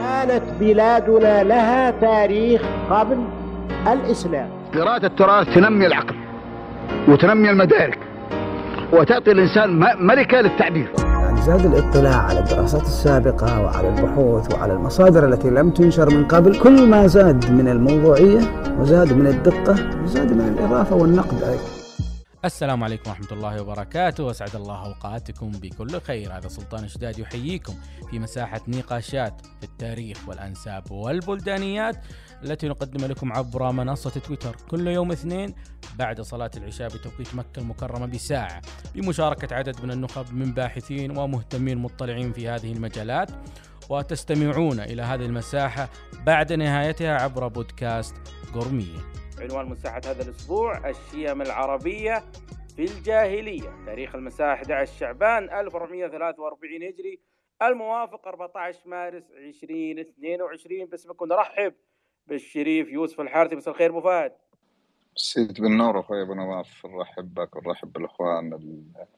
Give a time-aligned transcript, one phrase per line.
[0.00, 3.24] كانت بلادنا لها تاريخ قبل
[3.92, 4.48] الإسلام.
[4.74, 6.14] قراءة التراث تنمي العقل
[7.08, 7.98] وتنمي المدارك
[8.92, 10.92] وتعطي الإنسان ملكة للتعبير.
[10.98, 16.58] يعني زاد الاطلاع على الدراسات السابقة وعلى البحوث وعلى المصادر التي لم تنشر من قبل
[16.58, 18.40] كل ما زاد من الموضوعية
[18.80, 19.74] وزاد من الدقة
[20.04, 21.83] وزاد من الإضافة والنقد أيضا.
[22.44, 24.24] السلام عليكم ورحمة الله وبركاته.
[24.24, 26.36] وأسعد الله أوقاتكم بكل خير.
[26.36, 27.74] هذا سلطان شداد يحييكم
[28.10, 31.96] في مساحة نقاشات في التاريخ والأنساب والبلدانيات
[32.42, 34.56] التي نقدم لكم عبر منصة تويتر.
[34.70, 35.54] كل يوم اثنين
[35.98, 38.62] بعد صلاة العشاء بتوقيت مكة المكرمة بساعة.
[38.94, 43.30] بمشاركة عدد من النخب من باحثين ومهتمين مطلعين في هذه المجالات.
[43.90, 45.88] وتستمعون إلى هذه المساحة
[46.26, 48.14] بعد نهايتها عبر بودكاست
[48.54, 49.13] قرمية
[49.44, 52.18] عنوان مساحة هذا الأسبوع الشيم العربية
[52.76, 53.84] في الجاهلية.
[53.86, 57.20] تاريخ المساء 11 شعبان 1443 هجري
[57.62, 61.74] الموافق 14 مارس 2022 باسمكم نرحب
[62.26, 63.56] بالشريف يوسف الحارثي.
[63.56, 64.32] مساء الخير أبو فهد.
[65.16, 68.58] سيد بالنور أخوي أبو نواف نرحب بك ونرحب بالأخوان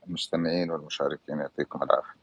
[0.06, 2.20] المستمعين والمشاركين يعطيكم العافية.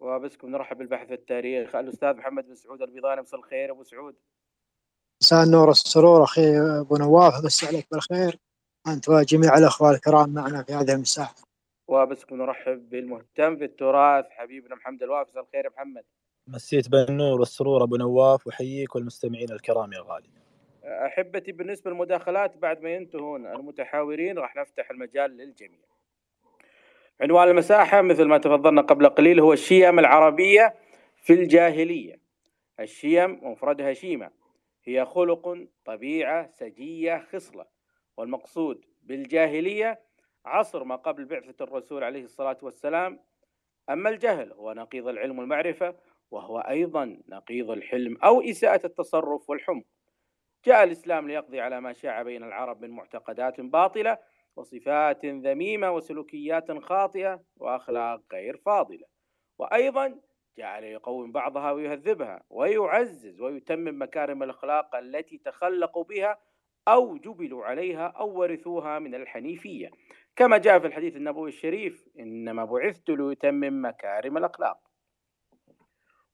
[0.00, 3.20] وبسكم نرحب بالبحث التاريخ الأستاذ محمد بن سعود البيضاني.
[3.20, 4.14] مساء الخير أبو سعود.
[5.22, 8.38] مساء النور والسرور أخي أبو نواف بس عليك بالخير.
[8.86, 11.34] أنت وجميع الأخوة الكرام معنا في هذه المساحه
[11.88, 15.36] وبسكم نرحب بالمهتم بالتراث حبيبنا محمد الوافز.
[15.36, 16.04] الخير يا محمد.
[16.46, 20.28] مسيت بالنور والسرور أبو نواف وحييك والمستمعين الكرام يا غالي.
[20.84, 25.80] أحبتي بالنسبة للمداخلات بعد ما ينتهون المتحاورين راح نفتح المجال للجميع.
[27.20, 30.74] عنوان المساحة مثل ما تفضلنا قبل قليل هو الشيم العربية
[31.16, 32.20] في الجاهلية.
[32.80, 34.37] الشيم مفردها شيمة.
[34.88, 37.66] هي خلق طبيعة سجية خصلة
[38.16, 40.00] والمقصود بالجاهلية
[40.44, 43.20] عصر ما قبل بعثة الرسول عليه الصلاة والسلام.
[43.90, 45.96] أما الجهل هو نقيض العلم والمعرفة
[46.30, 49.84] وهو أيضا نقيض الحلم أو إساءة التصرف والحمق.
[50.64, 54.18] جاء الإسلام ليقضي على ما شاع بين العرب من معتقدات باطلة
[54.56, 59.06] وصفات ذميمة وسلوكيات خاطئة وأخلاق غير فاضلة.
[59.58, 60.20] وأيضا
[60.58, 66.38] جعل يقوم بعضها ويهذبها ويعزز ويتمم مكارم الأخلاق التي تخلقوا بها
[66.88, 69.90] أو جبلوا عليها أو ورثوها من الحنيفية.
[70.36, 74.78] كما جاء في الحديث النبوي الشريف إنما بعثت ليتمم مكارم الأخلاق.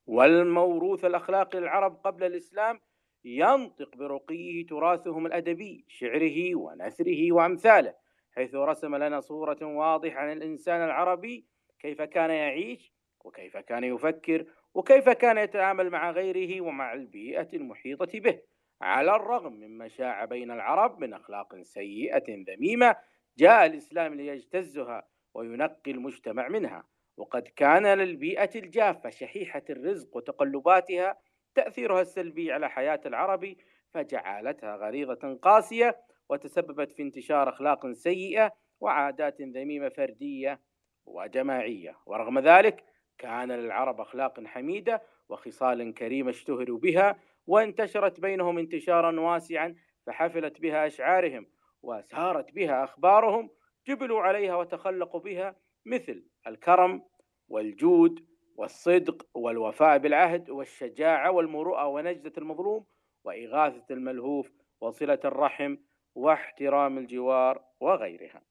[0.07, 2.79] والموروث الأخلاقي للعرب قبل الإسلام
[3.25, 7.93] ينطق برقيه تراثهم الأدبي شعره ونثره وأمثاله
[8.31, 11.45] حيث رسم لنا صورة واضحة عن الإنسان العربي
[11.79, 12.94] كيف كان يعيش
[13.25, 18.39] وكيف كان يفكر وكيف كان يتعامل مع غيره ومع البيئة المحيطة به.
[18.81, 22.95] على الرغم مما شاع بين العرب من أخلاق سيئة ذميمة
[23.37, 26.83] جاء الإسلام ليجتزها وينقي المجتمع منها.
[27.17, 31.17] وقد كان للبيئة الجافة شحيحة الرزق وتقلباتها
[31.55, 33.55] تأثيرها السلبي على حياة العرب
[33.89, 40.61] فجعلتها غليظة قاسية وتسببت في انتشار أخلاق سيئة وعادات ذميمة فردية
[41.05, 41.95] وجماعية.
[42.05, 42.83] ورغم ذلك
[43.17, 51.47] كان للعرب أخلاق حميدة وخصال كريمة اشتهروا بها وانتشرت بينهم انتشارا واسعا فحفلت بها أشعارهم
[51.81, 53.49] وسارت بها أخبارهم
[53.87, 55.55] جبلوا عليها وتخلقوا بها
[55.85, 57.03] مثل الكرم
[57.49, 62.85] والجود والصدق والوفاء بالعهد والشجاعة والمروءة ونجدة المظلوم
[63.23, 64.51] وإغاثة الملهوف
[64.81, 65.77] وصلة الرحم
[66.15, 68.41] واحترام الجوار وغيرها.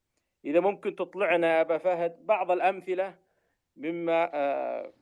[0.44, 3.18] إذا ممكن تطلعنا أبا فهد بعض الأمثلة؟
[3.76, 4.92] مما آه،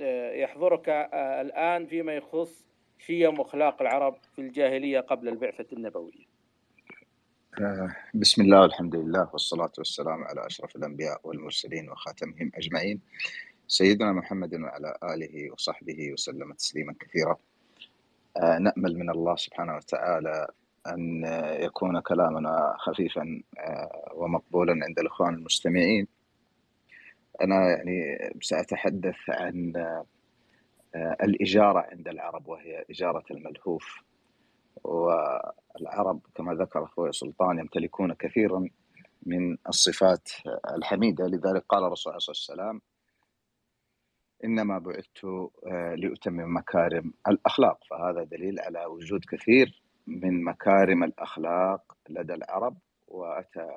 [0.00, 2.64] آه، يحضرك آه، الآن فيما يخص
[2.98, 6.30] شيم أخلاق العرب في الجاهلية قبل البعثة النبوية.
[8.14, 13.00] بسم الله والحمد لله والصلاة والسلام على أشرف الأنبياء والمرسلين وخاتمهم أجمعين.
[13.68, 17.36] سيدنا محمد وعلى آله وصحبه وسلم تسليما كثيرا.
[18.60, 20.46] نأمل من الله سبحانه وتعالى
[20.86, 21.24] أن
[21.60, 23.42] يكون كلامنا خفيفا
[24.14, 26.06] ومقبولا عند الإخوان المستمعين.
[27.42, 29.72] أنا يعني سأتحدث عن
[30.94, 34.02] آه، الإجارة عند العرب وهي إجارة الملهوف.
[34.84, 38.68] والعرب كما ذكر أخوي سلطان يمتلكون كثيرا
[39.26, 40.28] من الصفات
[40.76, 41.26] الحميدة.
[41.26, 42.80] لذلك قال الرسول عليه وسلم
[44.44, 45.24] إنما بعثت
[45.66, 47.84] آه، لأتمم مكارم الأخلاق.
[47.90, 52.76] فهذا دليل على وجود كثير من مكارم الأخلاق لدى العرب.
[53.08, 53.76] وأتى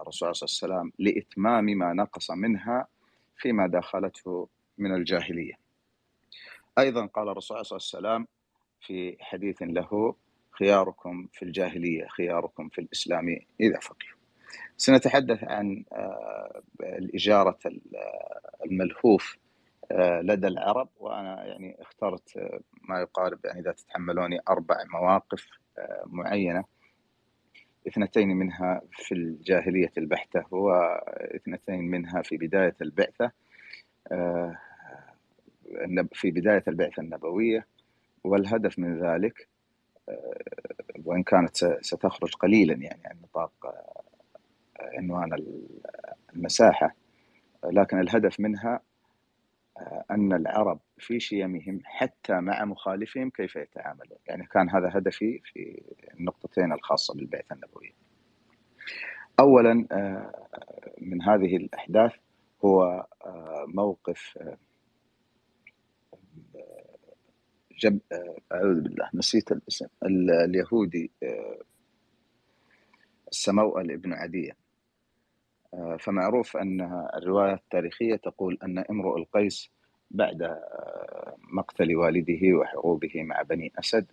[0.00, 2.86] الرسول عليه وسلم لإتمام ما نقص منها
[3.36, 4.48] فيما دخلته
[4.78, 5.52] من الجاهلية.
[6.78, 8.26] أيضا قال الرسول صلى الله عليه وسلم
[8.80, 10.14] في حديث له
[10.50, 14.22] خياركم في الجاهلية خياركم في الإسلام إذا فقهوا.
[14.76, 17.58] سنتحدث عن آه، الإجارة
[18.64, 19.36] الملهوف
[19.92, 25.46] آه، لدى العرب وأنا يعني اخترت آه، ما يقارب يعني إذا تتحملوني أربع مواقف
[25.78, 26.64] آه، معينة.
[27.88, 33.30] اثنتين منها في الجاهلية البحتة واثنتين منها في بداية البعثة
[36.12, 37.66] في بداية البعثة النبوية
[38.24, 39.48] والهدف من ذلك
[41.04, 43.74] وإن كانت ستخرج قليلا يعني عن نطاق
[44.80, 45.44] عنوان
[46.34, 46.94] المساحة
[47.64, 48.80] لكن الهدف منها
[50.10, 54.18] أن العرب في شيمهم حتى مع مخالفهم كيف يتعاملون.
[54.26, 55.82] يعني كان هذا هدفي في
[56.14, 57.92] النقطتين الخاصة بالبعثة النبوية
[59.40, 60.48] أولا آه،
[61.00, 62.12] من هذه الأحداث
[62.64, 64.56] هو آه، موقف آه،
[67.78, 68.00] جب
[68.52, 71.10] أعوذ بالله نسيت الاسم اليهودي
[73.28, 74.56] السموأل ابن عدية
[75.98, 76.80] فمعروف أن
[77.14, 79.70] الرواية التاريخية تقول أن امرؤ القيس
[80.12, 80.60] بعد
[81.52, 84.06] مقتل والده وحروبه مع بني أسد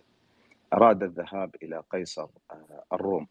[0.74, 3.26] أراد الذهاب إلى قيصر آه، الروم.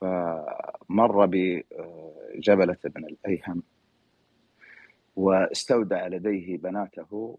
[0.00, 3.62] فمر بجبلة بن الأيهم
[5.16, 7.38] واستودع لديه بناته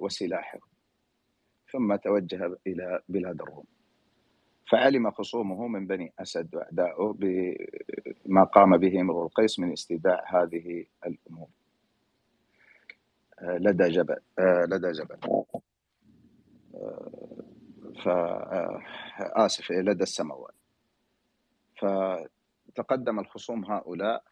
[0.00, 0.58] وسلاحه
[1.72, 3.64] ثم توجه إلى بلاد الروم.
[4.70, 11.48] فعلم خصومه من بني أسد وأعدائه بما قام به امرؤ القيس من استيداع هذه الأمور.
[13.42, 15.16] لدى جبل آه، لدى جبل.
[16.74, 17.20] آه،
[18.04, 18.08] ف
[19.20, 20.54] آسف لدى السماوات.
[21.78, 24.22] فتقدم الخصوم هؤلاء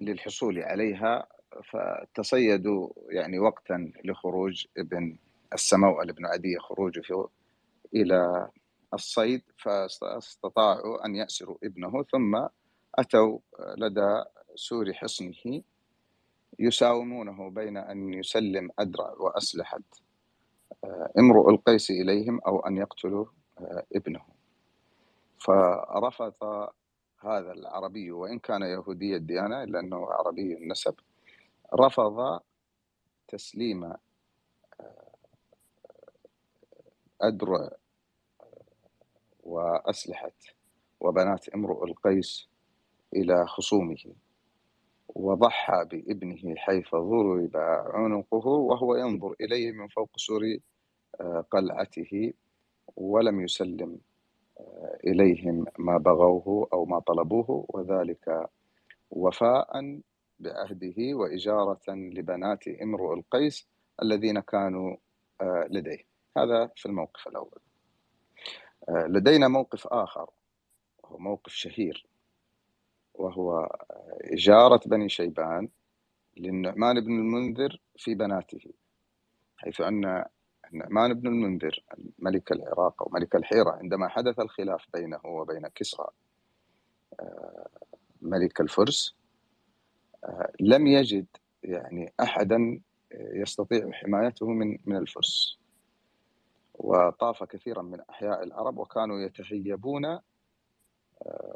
[0.00, 1.26] للحصول عليها
[1.64, 5.18] فتصيدوا يعني وقتا لخروج ابن
[5.52, 7.28] السماوة ابن عدي خروجه
[7.94, 8.48] إلى
[8.94, 12.46] الصيد فاستطاعوا أن يأسروا ابنه ثم
[12.94, 13.38] أتوا
[13.78, 14.24] لدى
[14.54, 15.62] سور حصنه.
[16.58, 19.80] يساومونه بين أن يسلم أدرع وأسلحة
[20.84, 23.26] آه، امرؤ القيس إليهم أو أن يقتلوا
[23.60, 24.20] آه، ابنه.
[25.38, 26.34] فرفض
[27.20, 30.94] هذا العربي وإن كان يهودي الديانة إلا أنه عربي النسب
[31.74, 32.40] رفض
[33.28, 33.98] تسليم آه،
[37.22, 37.70] أدرع
[39.44, 40.32] وأسلحة
[41.00, 42.48] وبنات امرؤ القيس
[43.16, 44.14] إلى خصومه.
[45.14, 47.56] وضحى بابنه حيث ضرب
[47.94, 50.42] عنقه وهو ينظر إليه من فوق سور
[51.20, 52.32] آه، قلعته
[52.96, 53.98] ولم يسلم
[54.60, 58.48] آه، إليهم ما بغوه أو ما طلبوه وذلك
[59.10, 60.00] وفاء
[60.40, 63.68] بعهده وإجارة لبنات امرؤ القيس
[64.02, 64.96] الذين كانوا
[65.40, 66.04] آه، لديه.
[66.36, 67.58] هذا في الموقف الأول.
[68.88, 70.30] لدينا موقف آخر
[71.02, 72.06] وهو موقف شهير.
[73.22, 73.76] وهو
[74.20, 75.68] إجارة بني شيبان
[76.36, 78.72] للنعمان بن المنذر في بناته
[79.56, 80.24] حيث أن
[80.72, 81.84] النعمان بن المنذر
[82.18, 86.06] ملك العراق أو ملك الحيرة عندما حدث الخلاف بينه وبين كسرى
[87.20, 87.68] آه،
[88.22, 89.16] ملك الفرس
[90.24, 91.26] آه، لم يجد
[91.62, 92.80] يعني أحدا
[93.14, 95.58] يستطيع حمايته من من الفرس.
[96.74, 100.18] وطاف كثيرا من أحياء العرب وكانوا يتهيبون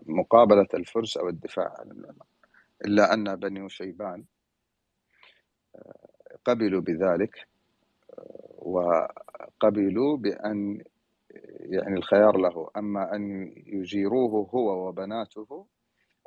[0.07, 2.29] مقابلة الفرس أو الدفاع عن النعمان
[2.85, 4.25] إلا أن بني شيبان
[5.77, 6.09] آه،
[6.45, 7.49] قبلوا بذلك
[8.19, 10.85] آه، وقبلوا بأن
[11.61, 15.67] يعني الخيار له أما أن يجيروه هو وبناته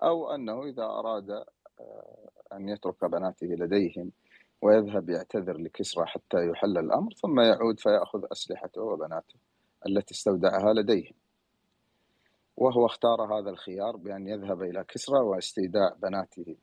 [0.04, 4.12] أو أنه إذا أراد آه، أن يترك بناته لديهم
[4.62, 9.36] ويذهب يعتذر لكسرى حتى يحل الأمر ثم يعود فيأخذ أسلحته وبناته
[9.88, 11.16] التي استودعها لديهم.
[12.60, 16.56] وهو اختار هذا الخيار بأن يذهب إلى كسرى واستيداع بناته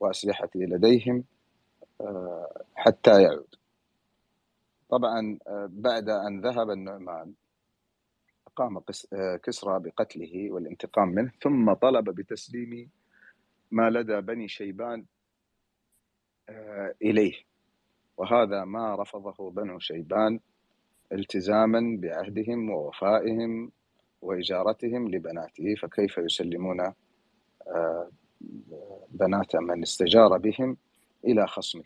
[0.00, 1.24] وأسلحته لديهم
[2.00, 3.54] آه، حتى يعود.
[4.90, 7.34] طبعا آه، بعد أن ذهب النعمان
[8.56, 12.90] قام آه، كسرى بقتله والانتقام منه ثم طلب بتسليم
[13.70, 15.04] ما لدى بني شيبان
[17.02, 17.34] إليه.
[18.16, 20.40] وهذا ما رفضه بنو شيبان
[21.12, 23.72] التزاما بعهدهم ووفائهم
[24.22, 26.80] وإجارتهم لبناته فكيف يسلمون
[27.68, 28.10] آه،
[29.10, 30.76] بنات من استجار بهم
[31.24, 31.82] إلى خصمه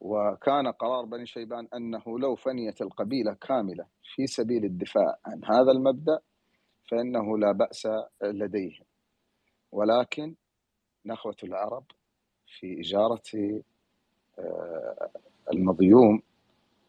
[0.00, 6.18] وكان قرار بني شيبان أنه لو فنيت القبيلة كاملة في سبيل الدفاع عن هذا المبدأ
[6.90, 7.88] فإنه لا بأس
[8.22, 8.84] لديهم.
[9.72, 10.34] ولكن
[11.06, 11.84] نخوة العرب
[12.58, 13.22] في إجارة
[14.38, 15.10] آه،
[15.52, 16.22] المضيوم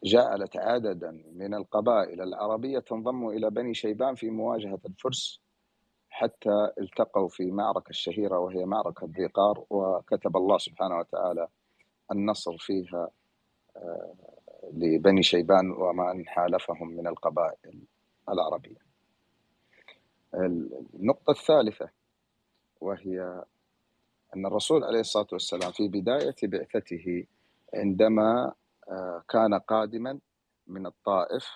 [0.04, 5.40] جعلت عددا من القبائل العربية تنضم إلى بني شيبان في مواجهة الفرس
[6.10, 11.48] حتى التقوا في معركة الشهيرة وهي معركة ذي قار وكتب الله سبحانه وتعالى
[12.12, 13.10] النصر فيها
[13.76, 14.14] آه،
[14.72, 17.82] لبني شيبان ومن حالفهم من القبائل
[18.28, 18.88] العربية.
[20.34, 21.88] النقطة الثالثة
[22.80, 23.44] وهي
[24.36, 27.24] أن الرسول عليه الصلاة والسلام في بداية بعثته
[27.74, 28.52] عندما
[29.28, 30.18] كان قادما
[30.66, 31.46] من الطائف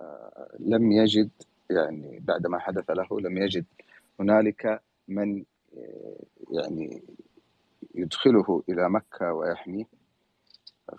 [0.00, 1.30] آه، لم يجد
[1.70, 3.64] يعني بعدما حدث له لم يجد
[4.20, 5.44] هنالك من
[5.76, 7.02] آه، يعني
[7.94, 9.84] يدخله إلى مكة ويحميه.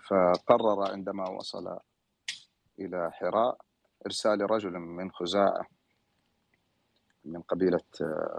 [0.08, 1.78] فقرر عندما وصل
[2.78, 3.58] إلى حراء
[4.06, 5.66] إرسال رجل من خزاعة
[7.24, 7.80] من قبيلة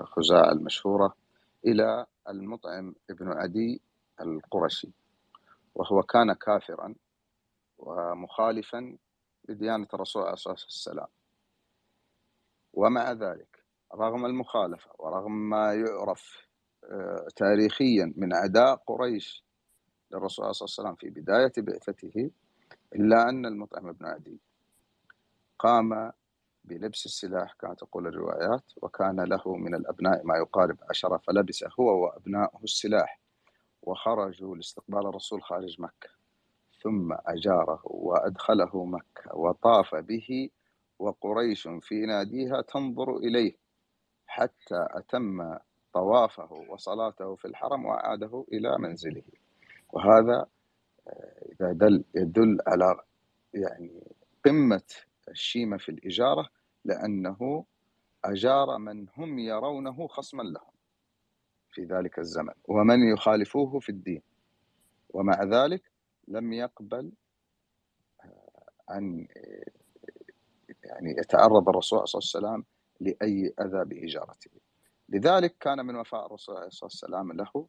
[0.03, 1.15] خزاعة المشهورة
[1.65, 3.81] إلى المطعم ابن عدي
[4.21, 4.91] القرشي
[5.75, 6.95] وهو كان كافرا.
[7.81, 8.97] ومخالفا
[9.49, 11.07] لديانة الرسول عليه الصلاة والسلام.
[12.73, 13.63] ومع ذلك
[13.95, 16.47] رغم المخالفة ورغم ما يعرف
[16.83, 19.45] آه، تاريخيا من أعداء قريش
[20.11, 22.31] للرسول عليه الصلاة والسلام في بداية بعثته
[22.95, 24.39] إلا أن المطعم بن عدي
[25.59, 26.11] قام
[26.63, 32.63] بلبس السلاح كما تقول الروايات وكان له من الأبناء ما يقارب عشرة فلبس هو وأبناؤه
[32.63, 33.19] السلاح
[33.81, 36.20] وخرجوا لاستقبال الرسول خارج مكة.
[36.83, 40.49] ثم أجاره وأدخله مكة وطاف به
[40.99, 43.55] وقريش في ناديها تنظر إليه
[44.27, 45.57] حتى أتم
[45.93, 49.23] طوافه وصلاته في الحرم وأعاده إلى منزله.
[49.93, 50.45] وهذا
[51.07, 52.99] آه، إذا دل يدل على
[53.53, 54.03] يعني
[54.45, 54.83] قمة
[55.29, 56.49] الشيمة في الإجارة
[56.85, 57.65] لأنه
[58.25, 60.71] أجار من هم يرونه خصما لهم
[61.71, 64.21] في ذلك الزمن ومن يخالفوه في الدين.
[65.09, 65.90] ومع ذلك
[66.31, 67.11] لم يقبل
[68.25, 69.71] آه، أن آه،
[70.83, 72.65] يعني يتعرض الرسول صلى الله عليه وسلم
[72.99, 74.51] لأي أذى بإجارته.
[75.09, 77.67] لذلك كان من وفاء الرسول عليه وسلم له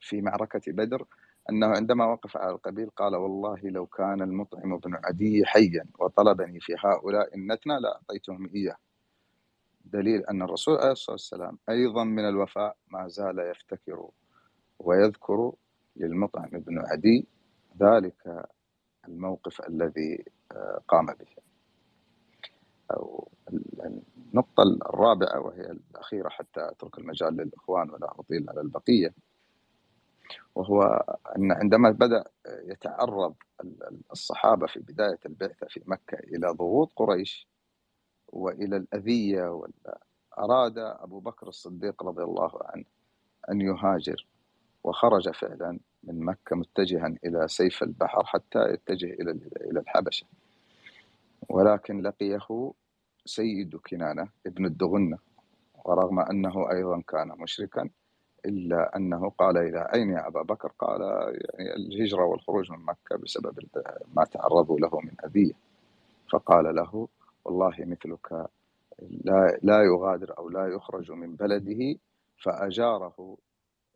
[0.00, 1.06] في معركة بدر
[1.50, 6.72] أنه عندما وقف على القبيل قال والله لو كان المطعم بن عدي حيا وطلبني في
[6.84, 8.76] هؤلاء النتنى لأعطيتهم إياه.
[9.84, 14.08] دليل أن الرسول عليه الصلاة والسلام أيضا من الوفاء ما زال يفتكر
[14.78, 15.52] ويذكر
[15.96, 17.28] للمطعم بن عدي
[17.80, 18.46] ذلك
[19.08, 21.26] الموقف الذي آه، قام به.
[22.90, 23.28] أو
[24.34, 29.14] النقطة الرابعة وهي الأخيرة حتى أترك المجال للإخوان ولا أطيل على البقية
[30.54, 30.82] وهو
[31.36, 33.34] أن عندما بدأ يتعرض
[34.12, 37.48] الصحابة في بداية البعثة في مكة إلى ضغوط قريش
[38.28, 39.62] وإلى الأذية
[40.38, 42.84] أراد أبو بكر الصديق رضي الله عنه
[43.50, 44.26] أن يهاجر
[44.84, 49.30] وخرج فعلا من مكة متجها إلى سيف البحر حتى يتجه إلى
[49.70, 50.26] إلى الحبشة.
[51.48, 52.72] ولكن لقيه
[53.26, 55.18] سيد كنانة ابن الدغنة
[55.84, 57.90] ورغم أنه أيضا كان مشركا
[58.46, 61.00] إلا أنه قال إلى أين يا أبا بكر؟ قال
[61.58, 63.58] يعني الهجرة والخروج من مكة بسبب
[64.16, 65.52] ما تعرضوا له من أذية.
[66.32, 67.08] فقال له
[67.44, 68.32] والله مثلك
[69.24, 71.98] لا, لا يغادر أو لا يخرج من بلده
[72.42, 73.36] فأجاره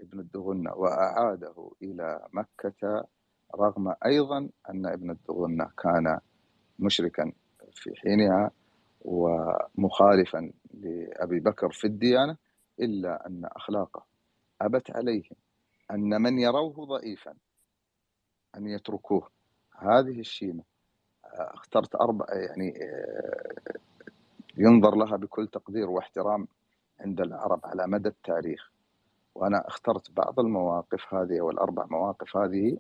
[0.00, 3.04] ابن الدغنة وأعاده إلى مكة
[3.56, 4.38] رغم أيضا
[4.70, 6.20] أن ابن الدغنة كان
[6.78, 7.32] مشركا
[7.72, 8.50] في حينها
[9.00, 12.36] ومخالفا لأبي بكر في الديانة
[12.80, 14.04] إلا أن أخلاقه
[14.60, 15.36] أبت عليهم
[15.90, 17.34] أن من يروه ضعيفا
[18.56, 19.30] أن يتركوه.
[19.78, 20.62] هذه الشيمة
[21.24, 22.74] اخترت أربع يعني
[24.56, 26.48] ينظر لها بكل تقدير واحترام
[27.00, 28.70] عند العرب على مدى التاريخ.
[29.38, 32.78] وأنا اخترت بعض المواقف هذه والأربع مواقف هذه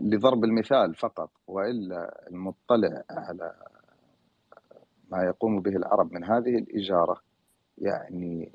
[0.00, 3.54] لضرب المثال فقط وإلا المطلع على
[5.10, 7.20] ما يقوم به العرب من هذه الإجارة
[7.78, 8.52] يعني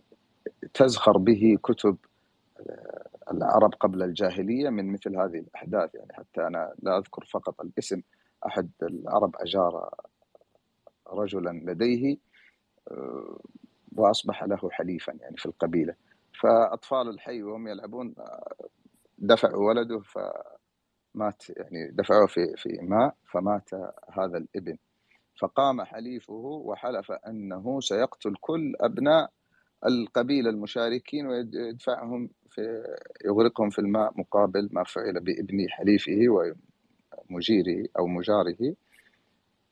[0.74, 1.98] تزخر به كتب
[2.60, 5.96] آه، العرب قبل الجاهلية من مثل هذه الأحداث.
[5.96, 8.02] يعني حتى أنا لا أذكر فقط الاسم
[8.46, 9.90] أحد العرب أجار
[11.08, 12.18] رجلا لديه
[12.92, 13.40] آه،
[13.96, 15.96] وأصبح له حليفا يعني في القبيلة.
[16.42, 18.16] فأطفال الحي وهم يلعبون
[19.18, 23.70] دفعوا ولده فمات يعني دفعوه في في ماء فمات
[24.14, 24.78] هذا الابن.
[25.40, 29.32] فقام حليفه وحلف أنه سيقتل كل أبناء
[29.86, 32.84] القبيلة المشاركين ويدفعهم في
[33.26, 36.18] يغرقهم في الماء مقابل ما فعل بابن حليفه
[37.30, 38.76] ومجيره أو مجاره.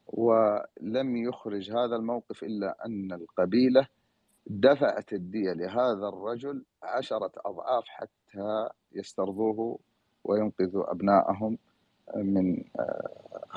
[0.07, 3.87] ولم يخرج هذا الموقف إلا أن القبيلة
[4.47, 9.79] دفعت الدية لهذا الرجل عشرة أضعاف حتى يسترضوه
[10.23, 11.57] وينقذوا أبنائهم
[12.15, 13.09] من آه،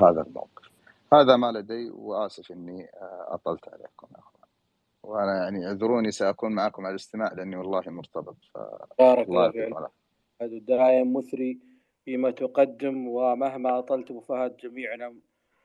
[0.02, 0.70] هذا الموقف.
[1.12, 4.36] هذا ما لدي وآسف أني آه، أطلت عليكم أخوة
[5.02, 8.58] وأنا يعني اعذروني سأكون معكم على الاستماع لأني والله مرتبط ف
[8.98, 9.74] بارك الله فيك.
[10.42, 11.58] هذا دائم مثري
[12.04, 15.14] فيما تقدم ومهما أطلت أبو فهد جميعنا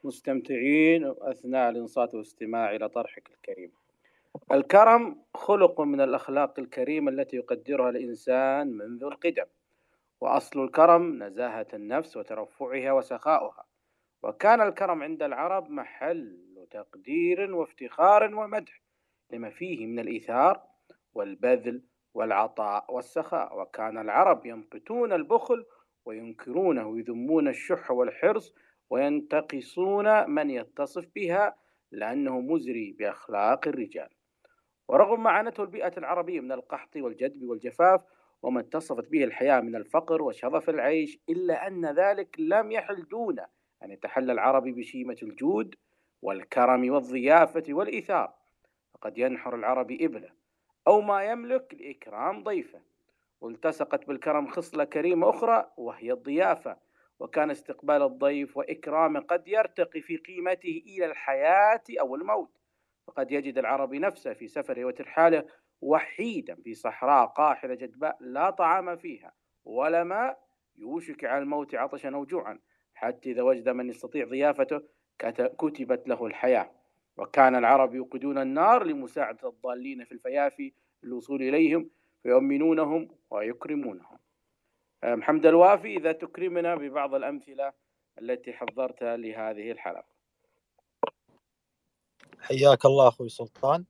[0.04, 3.72] مستمتعين أثناء الإنصات والاستماع إلى طرحك الكريم.
[4.52, 9.46] الكرم خلق من الأخلاق الكريمة التي يقدرها الإنسان منذ القدم
[10.22, 13.66] وأصل الكرم نزاهة النفس وترفعها وسخاؤها.
[14.24, 16.38] وكان الكرم عند العرب محل
[16.72, 18.82] تقدير وافتخار ومدح
[19.32, 20.62] لما فيه من الإيثار
[21.14, 21.84] والبذل
[22.14, 23.60] والعطاء والسخاء.
[23.62, 25.66] وكان العرب يمقتون البخل
[26.06, 28.54] وينكرونه ويذمون الشح والحرص
[28.90, 31.56] وينتقصون من يتصف بها
[31.92, 34.10] لأنه مزري بأخلاق الرجال.
[34.88, 38.02] ورغم ما عانته البيئة العربية من القحط والجدب والجفاف
[38.42, 43.40] وما اتصفت به الحياة من الفقر وشظف العيش إلا أن ذلك لم يحل دون
[43.84, 45.76] أن يتحلى العربي بشيمة الجود
[46.22, 48.34] والكرم والضيافة والإيثار.
[48.94, 50.30] فقد ينحر العربي إبله
[50.88, 52.82] أو ما يملك لإكرام ضيفه.
[53.42, 56.78] والتصقت بالكرم خصلة كريمة أخرى وهي الضيافة
[57.20, 62.61] وكان استقبال الضيف وإكرامه قد يرتقي في قيمته إلى الحياة أو الموت.
[63.08, 65.46] فقد يجد العربي نفسه في سفره وترحاله
[65.82, 69.34] وحيدا في صحراء قاحلة جدباء لا طعام فيها
[69.66, 70.40] ولا ماء
[70.78, 72.60] يوشك على الموت عطشا أو جوعا
[72.94, 74.82] حتى إذا وجد من يستطيع ضيافته
[75.60, 76.72] كتبت له الحياة.
[77.18, 81.90] وكان العرب يوقدون النار لمساعدة الضالين في الفيافي للوصول إليهم
[82.24, 84.18] فيؤمنونهم ويكرمونهم.
[85.04, 87.74] محمد الوافي إذا تكرمنا ببعض الأمثلة
[88.22, 90.11] التي حضرتها لهذه الحلقة.
[92.42, 93.86] حياك الله أخوي سلطان.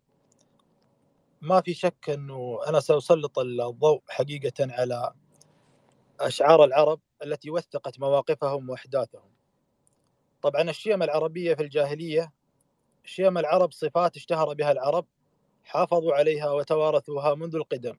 [1.41, 5.13] ما في شك أنه أنا سأسلط الضوء حقيقة على
[6.19, 9.31] أشعار العرب التي وثقت مواقفهم وأحداثهم.
[10.41, 12.31] طبعا الشيم العربية في الجاهلية
[13.05, 15.05] شيم العرب صفات اشتهر بها العرب
[15.63, 17.97] حافظوا عليها وتوارثوها منذ القدم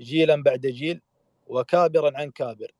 [0.00, 1.00] جيلا بعد جيل
[1.46, 2.72] وكابرا عن كابر.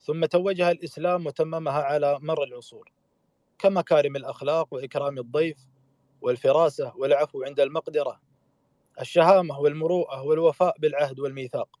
[0.00, 2.92] ثم توجها الإسلام وتممها على مر العصور
[3.58, 5.58] كمكارم الأخلاق وإكرام الضيف
[6.26, 8.20] والفراسة والعفو عند المقدرة
[9.00, 11.80] الشهامة والمروءة والوفاء بالعهد والميثاق.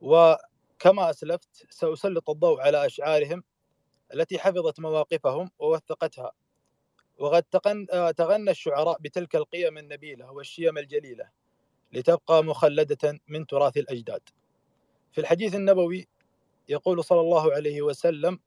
[0.00, 3.44] وكما أسلفت سأسلط الضوء على أشعارهم
[4.14, 6.32] التي حفظت مواقفهم ووثقتها.
[7.18, 7.42] وقد
[8.16, 11.30] تغنى الشعراء بتلك القيم النبيلة والشيم الجليلة
[11.92, 14.22] لتبقى مخلدة من تراث الأجداد.
[15.12, 16.08] في الحديث النبوي
[16.68, 18.40] يقول صلى الله عليه وسلم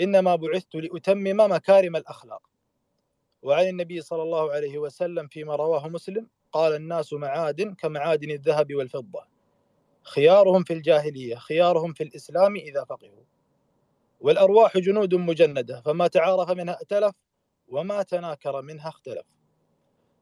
[0.00, 2.55] إنما بعثت لأتمم مكارم الأخلاق.
[3.42, 9.26] وعن النبي صلى الله عليه وسلم فيما رواه مسلم قال الناس معادن كمعادن الذهب والفضة.
[10.02, 13.24] خيارهم في الجاهلية خيارهم في الإسلام إذا فقهوا.
[14.20, 17.14] والأرواح جنود مجندة فما تعارف منها ائتلف
[17.68, 19.26] وما تناكر منها اختلف.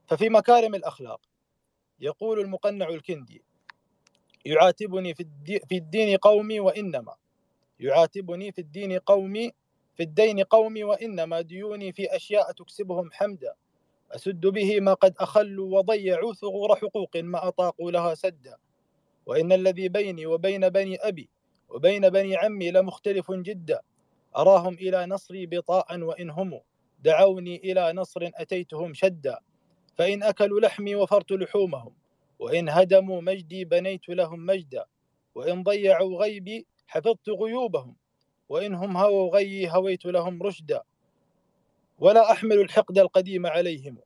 [0.06, 1.20] ففي مكارم الأخلاق
[2.00, 3.44] يقول المقنع الكندي
[4.46, 5.14] يعاتبني
[5.68, 7.14] في الدين قومي وإنما.
[7.80, 9.52] يعاتبني في الدين قومي
[9.96, 13.54] في الدين قومي وإنما ديوني في أشياء تكسبهم حمدا.
[14.12, 18.56] أسد به ما قد أخلوا وضيعوا ثغور حقوق ما أطاقوا لها سدا.
[19.26, 21.28] وإن الذي بيني وبين بني أبي
[21.68, 23.80] وبين بني عمي لمختلف جدا.
[24.36, 26.60] أراهم إلى نصري بطاء وإن هم
[27.04, 29.38] دعوني إلى نصر أتيتهم شدا.
[29.96, 31.94] فإن أكلوا لحمي وفرت لحومهم.
[32.38, 34.84] وإن هدموا مجدي بنيت لهم مجدا.
[35.34, 37.96] وإن ضيعوا غيبي حفظت غيوبهم.
[38.48, 40.82] وإن هم هووا غيي هويت لهم رشدا.
[41.98, 43.98] ولا أحمل الحقد القديم عليهم.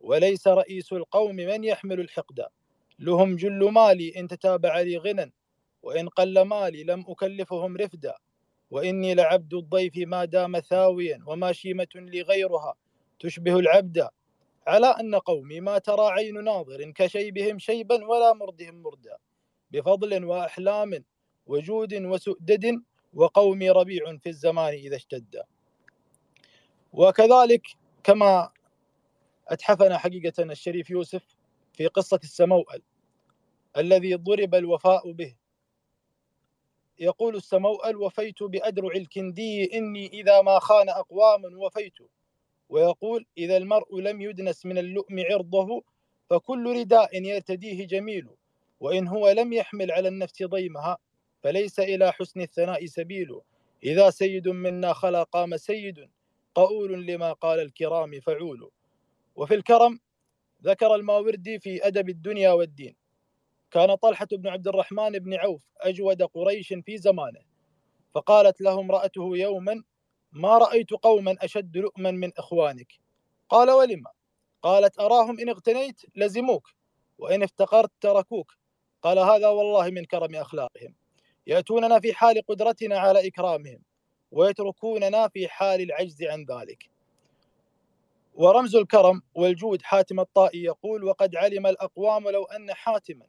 [0.00, 2.46] وليس رئيس القوم من يحمل الحقد.
[2.98, 5.32] لهم جل مالي إن تتابع لي غنى.
[5.82, 8.14] وإن قل مالي لم أكلفهم رفدا.
[8.70, 12.74] وإني لعبد الضيف ما دام ثاويا وما شيمة لي غيرها.
[13.20, 14.08] تشبه العبد.
[14.66, 19.16] على أن قومي ما ترى عين ناظر كشيبهم شيبا ولا مردهم مردا.
[19.70, 21.04] بفضل وأحلام
[21.46, 22.82] وجود وسؤدد
[23.14, 25.42] وقومي ربيع في الزمان إذا اشتد.
[26.92, 27.66] وكذلك
[28.04, 28.50] كما
[29.48, 31.22] أتحفنا حقيقة الشريف يوسف
[31.72, 32.82] في قصة السموأل
[33.76, 35.36] الذي ضرب الوفاء به.
[36.98, 41.94] يقول السموأل وفيت بأدرع الكندي إني إذا ما خان أقوام وفيت.
[42.68, 45.82] ويقول إذا المرء لم يدنس من اللؤم عرضه
[46.30, 48.28] فكل رداء يرتديه جميل
[48.80, 50.98] وإن هو لم يحمل على النفس ضيمها.
[51.42, 53.40] فليس إلى حسن الثناء سبيل.
[53.84, 56.10] إذا سيد منا خلا قام سيد
[56.54, 58.70] قؤول لما قال الكرام فعول.
[59.36, 60.00] وفي الكرم
[60.64, 62.96] ذكر الماوردي في أدب الدنيا والدين.
[63.70, 67.40] كان طلحة بن عبد الرحمن بن عوف أجود قريش في زمانه.
[68.14, 69.84] فقالت له امرأته يوما
[70.32, 72.92] ما رأيت قوما أشد لؤما من إخوانك.
[73.48, 74.10] قال ولما
[74.62, 76.68] قالت أراهم إن اغتنيت لزموك
[77.18, 78.52] وإن افتقرت تركوك.
[79.02, 80.94] قال هذا والله من كرم أخلاقهم.
[81.50, 83.82] يأتوننا في حال قدرتنا على إكرامهم
[84.32, 86.90] ويتركوننا في حال العجز عن ذلك.
[88.34, 93.26] ورمز الكرم والجود حاتم الطائي يقول وقد علم الأقوام لو أن حاتما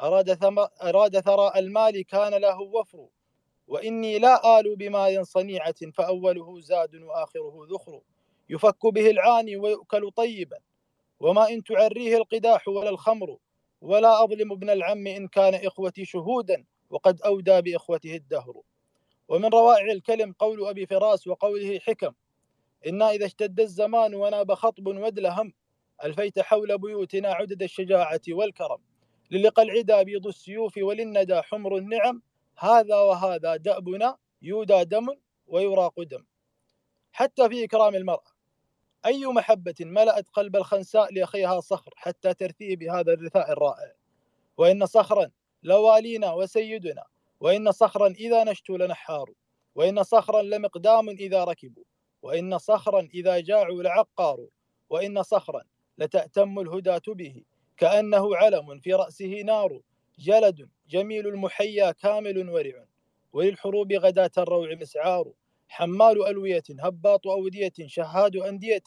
[0.00, 3.06] أراد, ثم أراد ثراء المال كان له وفر
[3.68, 8.00] وإني لا آل بمال صنيعة فأوله زاد وآخره ذخر.
[8.48, 10.58] يفك به العاني ويؤكل طيبا
[11.20, 13.38] وما إن تعريه القداح ولا الخمر
[13.80, 18.60] ولا أظلم ابن العم إن كان إخوتي شهودا وقد أودى بإخوته الدهر.
[19.28, 22.12] ومن روائع الكلم قول أبي فراس وقوله حكم.
[22.86, 25.52] إنا إذا اشتد الزمان وناب خطب ودلهم
[26.04, 28.78] ألفيت حول بيوتنا عدد الشجاعة والكرم.
[29.30, 32.22] للقى العدا بيض السيوف وللندى حمر النعم.
[32.58, 35.06] هذا وهذا دأبنا يودى دم
[35.46, 36.24] ويرى قدم
[37.12, 38.34] حتى في إكرام المرأة.
[39.06, 43.92] أي محبة ملأت قلب الخنساء لأخيها صخر حتى ترثيه بهذا الرثاء الرائع.
[44.56, 45.30] وإن صخرا
[45.64, 47.04] لوالينا وسيدنا
[47.40, 49.32] وإن صخرا إذا نشتوا لنحار
[49.74, 51.84] وإن صخرا لمقدام إذا ركبوا
[52.22, 54.46] وإن صخرا إذا جاعوا لعقار
[54.90, 55.62] وإن صخرا
[55.98, 57.42] لتأتم الهداة به
[57.76, 59.80] كأنه علم في رأسه نار
[60.18, 62.84] جلد جميل المحيا كامل ورع
[63.32, 65.32] وللحروب غداة الروع مسعار
[65.68, 68.82] حمال ألوية هباط أودية شهاد أندية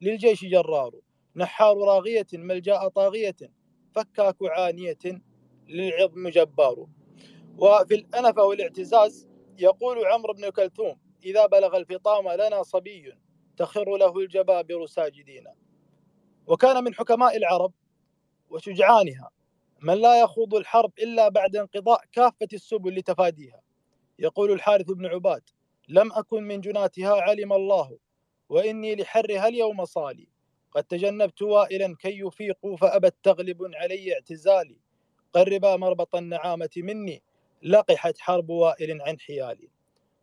[0.00, 0.92] للجيش جرار
[1.36, 3.36] نحار راغية ملجاء طاغية
[3.94, 4.98] فكاك عانية
[5.68, 6.86] للعظم جبار
[7.58, 13.12] وفي الأنفة والاعتزاز يقول عمرو بن كلثوم إذا بلغ الفطام لنا صبي
[13.56, 15.44] تخر له الجبابر ساجدين.
[16.46, 17.72] وكان من حكماء العرب
[18.50, 19.30] وشجعانها
[19.82, 23.62] من لا يخوض الحرب إلا بعد انقضاء كافة السبل لتفاديها.
[24.18, 25.42] يقول الحارث بن عباد
[25.88, 27.98] لم أكن من جناتها علم الله
[28.48, 30.28] وإني لحرها اليوم صالي.
[30.72, 34.80] قد تجنبت وائلا كي يفيقوا فأبت تغلب علي اعتزالي.
[35.36, 37.22] قربا مربط النعامة مني
[37.62, 39.68] لقحت حرب وائل عن حيالي.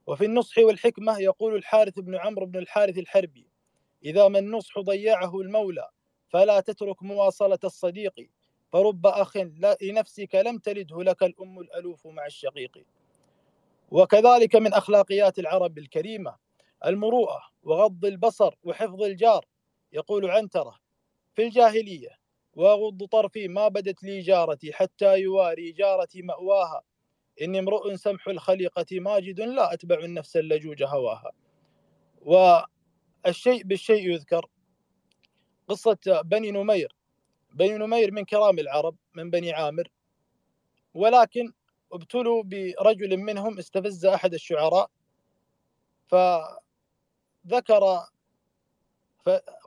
[0.08, 3.48] وفي النصح والحكمة يقول الحارث بن عمرو بن الحارث الحربي
[4.06, 5.90] إذا ما النصح ضيعه المولى
[6.30, 8.30] فلا تترك مواصلة الصديق.
[8.72, 9.38] فرب أخ
[9.82, 12.86] لنفسك لم تلده لك الأم الألوف مع الشقيق.
[13.92, 16.36] وكذلك من أخلاقيات العرب الكريمة
[16.86, 19.46] المروءة وغض البصر وحفظ الجار.
[19.94, 20.80] يقول عنترة
[21.36, 22.23] في الجاهلية
[22.56, 26.82] وأغض طرفي ما بدت لي جارتي حتى يواري جارتي مأواها.
[27.42, 31.32] إني امرؤ سمح الخليقة ماجد لا أتبع النفس اللجوج هواها.
[32.22, 34.46] والشيء بالشيء يذكر.
[35.68, 36.96] قصة بني نمير.
[37.54, 39.88] بني نمير من كرام العرب من بني عامر.
[40.94, 41.54] ولكن
[41.94, 44.90] ابتلوا برجل منهم استفز أحد الشعراء
[46.08, 48.04] فذكر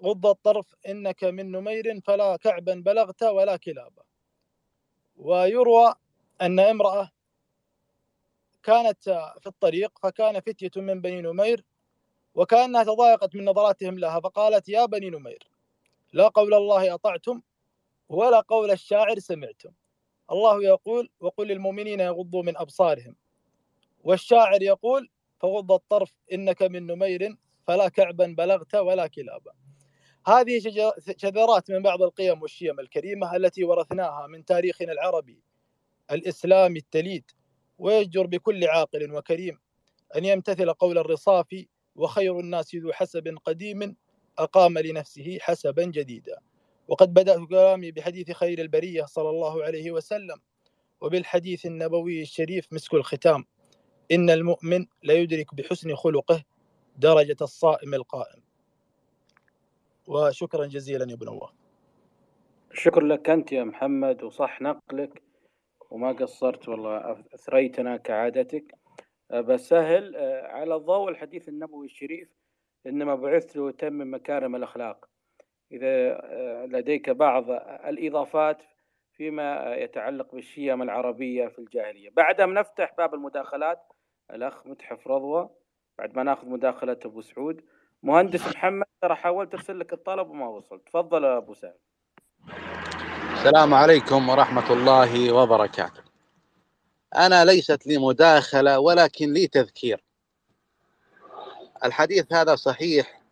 [0.04, 4.02] غض الطرف إنك من نمير فلا كعبا بلغت ولا كلابا.
[5.16, 5.94] ويروى
[6.42, 7.10] أن امرأة
[8.62, 9.02] كانت
[9.40, 11.64] في الطريق فكان فتية من بني نمير
[12.34, 15.48] وكأنها تضايقت من نظراتهم لها فقالت يا بني نمير
[16.12, 17.42] لا قول الله أطعتم
[18.08, 19.70] ولا قول الشاعر سمعتم.
[20.32, 23.16] الله يقول وقل للمؤمنين يغضوا من أبصارهم
[24.04, 27.36] والشاعر يقول فغض الطرف إنك من نمير
[27.66, 29.52] فلا كعبا بلغت ولا كلابا.
[30.26, 30.61] هذه
[31.16, 35.42] شذرات من بعض القيم والشيم الكريمة التي ورثناها من تاريخنا العربي
[36.11, 37.31] الإسلامي التليد
[37.79, 39.59] ويجدر بكل عاقل وكريم
[40.16, 43.96] أن يمتثل قول الرصافي وخير الناس ذو حسب قديم
[44.38, 46.38] أقام لنفسه حسبا جديدا.
[46.88, 50.40] وقد بدأت كلامي بحديث خير البرية صلى الله عليه وسلم
[51.00, 53.44] وبالحديث النبوي الشريف مسك الختام.
[54.12, 56.44] إن المؤمن لا يدرك بحسن خلقه
[56.98, 58.42] درجة الصائم القائم.
[60.06, 61.52] وشكرا جزيلا يا ابو نواف
[62.72, 65.22] شكرا لك أنت يا محمد وصح نقلك
[65.90, 68.74] وما قصرت والله أثريتنا كعادتك.
[69.30, 72.28] بسهل على ضوء الحديث النبوي الشريف
[72.87, 75.09] إنما بعثت لأتمم مكارم الأخلاق.
[75.72, 76.20] إذا
[76.66, 77.50] لديك بعض
[77.87, 78.62] الإضافات
[79.12, 82.11] فيما يتعلق بالشيم العربية في الجاهلية.
[82.11, 83.92] بعدها نفتح باب المداخلات
[84.30, 85.50] الأخ متحف رضوى.
[85.98, 87.61] بعد ما ناخذ مداخلة أبو سعود.
[88.02, 90.87] مهندس محمد ترى حاولت أرسل لك الطلب وما وصلت.
[90.87, 91.74] تفضل أبو سعد.
[93.32, 96.02] السلام عليكم ورحمة الله وبركاته.
[97.16, 100.04] أنا ليست لي مداخلة ولكن لي تذكير.
[101.85, 103.22] الحديث هذا صحيح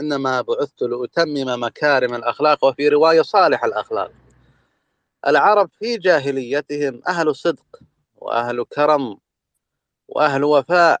[0.00, 4.12] إنما بعثت لأتمم مكارم الأخلاق وفي رواية صالح الأخلاق.
[5.26, 7.80] العرب في جاهليتهم أهل صدق
[8.16, 9.18] وأهل كرم
[10.08, 11.00] وأهل وفاء.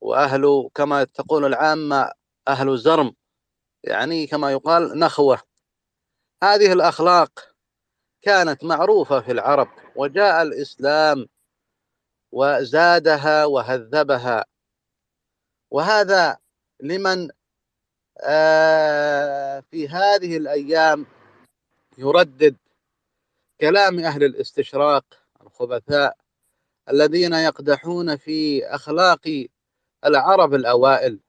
[0.00, 2.12] وأهل كما تقول العامة
[2.48, 3.14] أهل زرم
[3.84, 5.42] يعني كما يقال نخوة.
[6.42, 7.54] هذه الأخلاق
[8.22, 11.26] كانت معروفة في العرب وجاء الإسلام
[12.32, 14.44] وزادها وهذبها.
[15.70, 16.38] وهذا
[16.80, 17.30] لمن
[18.20, 21.06] آه، في هذه الأيام
[21.98, 22.56] يردد
[23.60, 25.04] كلام أهل الاستشراق
[25.40, 26.16] الخبثاء
[26.90, 29.46] الذين يقدحون في أخلاق
[30.04, 31.20] العرب الأوائل.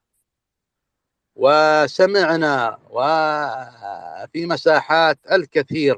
[1.36, 5.98] وسمعنا وفي مساحات الكثير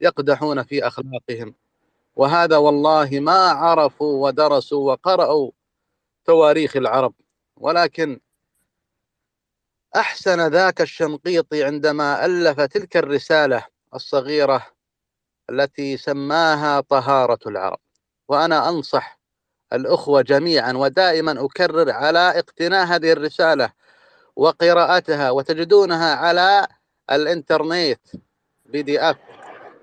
[0.00, 1.54] يقدحون في أخلاقهم.
[2.16, 5.50] وهذا والله ما عرفوا ودرسوا وقرأوا
[6.24, 7.14] تواريخ العرب.
[7.56, 8.20] ولكن
[9.96, 14.66] أحسن ذاك الشنقيطي عندما ألف تلك الرسالة الصغيرة
[15.50, 17.78] التي سماها طهارة العرب.
[18.28, 19.17] وأنا أنصح
[19.72, 23.72] الأخوة جميعا ودائما أكرر على اقتناء هذه الرسالة
[24.36, 26.66] وقراءتها وتجدونها على
[27.12, 28.00] الإنترنت
[28.66, 29.16] بي دي أف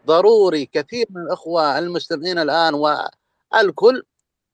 [0.05, 4.03] ضروري كثير من الأخوة المسلمين الآن والكل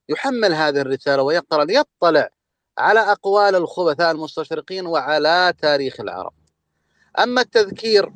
[0.09, 2.29] يحمل هذه الرسالة ويقرأ ليطلع
[2.77, 6.33] على أقوال الخبثاء المستشرقين وعلى تاريخ العرب.
[7.19, 8.13] أما التذكير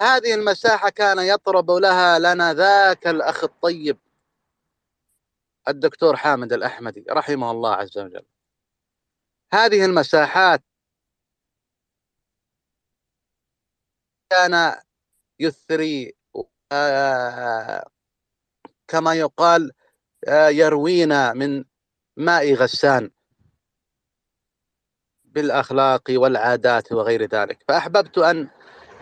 [0.00, 3.98] هذه المساحة كان يطرب لها لنا ذاك الأخ الطيب
[5.68, 8.26] الدكتور حامد الأحمدي رحمه الله عز وجل.
[9.52, 10.62] هذه المساحات
[14.30, 14.80] كان
[15.40, 16.14] يثري
[16.72, 17.90] آه،
[18.88, 19.72] كما يقال
[20.28, 21.64] آه، يروينا من
[22.16, 23.10] ماء غسان
[25.24, 27.64] بالأخلاق والعادات وغير ذلك.
[27.68, 28.48] فأحببت أن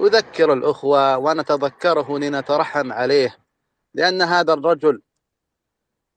[0.00, 3.38] أذكر الأخوة ونتذكره لنترحم عليه
[3.94, 5.02] لأن هذا الرجل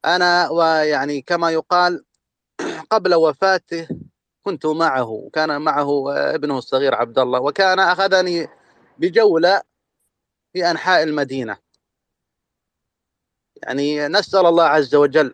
[0.08, 2.06] أنا ويعني كما يقال
[2.92, 3.88] قبل وفاته
[4.44, 8.48] كنت معه وكان معه ابنه الصغير عبد الله وكان أخذني
[8.98, 9.62] بجولة
[10.54, 11.58] في أنحاء المدينة.
[13.64, 15.34] يعني نسأل الله عز وجل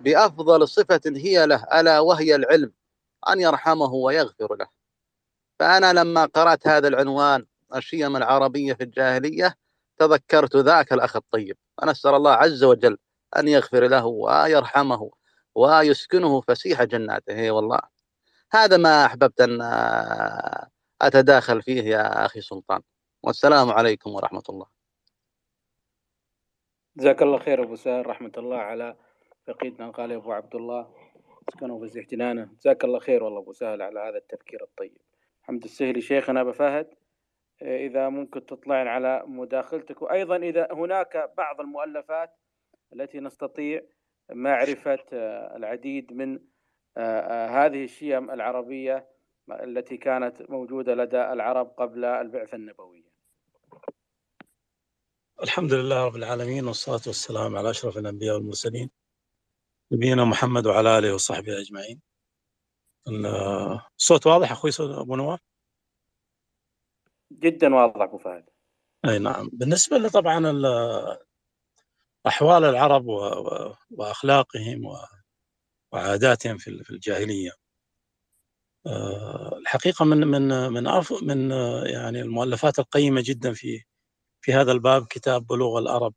[0.00, 2.72] بأفضل صفة هي له ألا وهي العلم
[3.28, 4.66] أن يرحمه ويغفر له.
[5.58, 9.54] فأنا لما قرأت هذا العنوان الشيم العربية في الجاهلية
[9.98, 11.56] تذكرت ذاك الأخ الطيب.
[11.82, 12.98] ونسأل الله عز وجل
[13.38, 15.10] أن يغفر له ويرحمه
[15.54, 17.50] ويسكنه فسيح جناته.
[17.50, 17.80] والله.
[18.52, 19.58] هذا ما أحببت أن
[21.02, 22.82] أتداخل فيه يا أخي سلطان.
[23.22, 24.66] والسلام عليكم ورحمة الله.
[26.96, 28.06] جزاك الله خير أبو سهل.
[28.06, 28.96] رحمة الله على
[29.46, 30.94] فقيدنا قال أبو عبد الله.
[31.48, 34.98] اسكنوا في جنانه جزاك الله خير والله أبو سهل على هذا التذكير الطيب.
[35.42, 36.94] حمد السهلي شيخنا أبا فهد.
[37.62, 40.02] إذا ممكن تطلعن على مداخلتك.
[40.02, 42.36] وأيضا إذا هناك بعض المؤلفات
[42.92, 43.82] التي نستطيع
[44.32, 45.04] معرفة
[45.56, 46.40] العديد من
[47.48, 49.08] هذه الشيم العربية
[49.50, 53.16] التي كانت موجودة لدى العرب قبل البعثة النبوية
[55.42, 58.90] الحمد لله رب العالمين والصلاة والسلام على أشرف الأنبياء والمرسلين
[59.92, 62.00] نبينا محمد وعلى آله وصحبه أجمعين.
[63.96, 65.40] الصوت واضح أخوي أبو نواف؟
[67.32, 68.50] جدا واضح أبو فهد.
[69.04, 69.50] أي نعم.
[69.52, 70.52] بالنسبة طبعا
[72.26, 73.06] أحوال العرب
[73.90, 74.82] وأخلاقهم
[75.92, 77.50] وعاداتهم في الجاهلية.
[78.86, 80.84] آه، الحقيقة من من من
[81.22, 81.50] من
[81.86, 83.82] يعني المؤلفات القيمة جدا في
[84.40, 86.14] في هذا الباب كتاب بلوغ العرب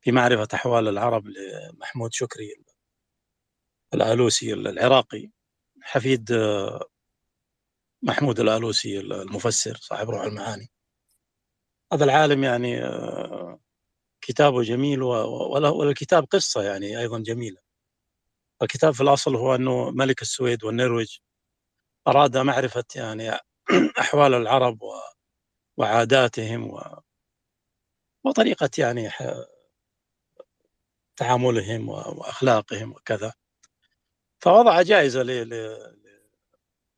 [0.00, 2.54] في معرفة أحوال العرب لمحمود شكري
[3.94, 5.30] الآلوسي العراقي
[5.82, 6.86] حفيد آه،
[8.02, 10.70] محمود الآلوسي المفسر صاحب روح المعاني.
[11.92, 13.60] هذا العالم يعني آه،
[14.22, 17.58] كتابه جميل والكتاب قصة يعني أيضا جميلة.
[18.62, 21.18] الكتاب في الأصل هو أنه ملك السويد والنرويج
[22.08, 23.30] أراد معرفة يعني
[24.00, 24.78] أحوال العرب
[25.78, 26.80] وعاداتهم و
[28.24, 29.10] وطريقة يعني
[31.16, 33.32] تعاملهم وأخلاقهم وكذا.
[34.40, 35.22] فوضع جائزة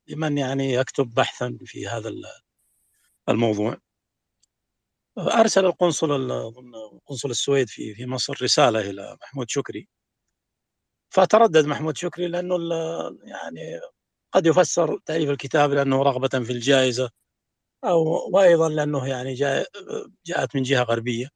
[0.09, 2.11] لمن يعني يكتب بحثا في هذا
[3.29, 3.77] الموضوع.
[5.18, 6.11] أرسل القنصل
[7.07, 9.88] قنصل السويد في في مصر رسالة إلى محمود شكري.
[11.11, 12.57] فتردد محمود شكري لأنه
[13.24, 13.81] يعني
[14.33, 17.11] قد يفسر تأليف الكتاب لأنه رغبة في الجائزة
[17.85, 19.66] أو وأيضا لأنه يعني جاء
[20.27, 21.29] جاءت من جهة غربية.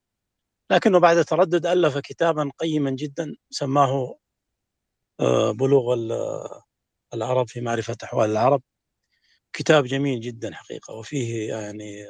[0.72, 4.18] لكنه بعد تردد ألف كتابا قيما جدا سماه
[5.20, 5.94] آه، بلوغ
[7.14, 8.62] العرب في معرفة أحوال العرب.
[9.54, 12.06] كتاب جميل جدا حقيقة وفيه يعني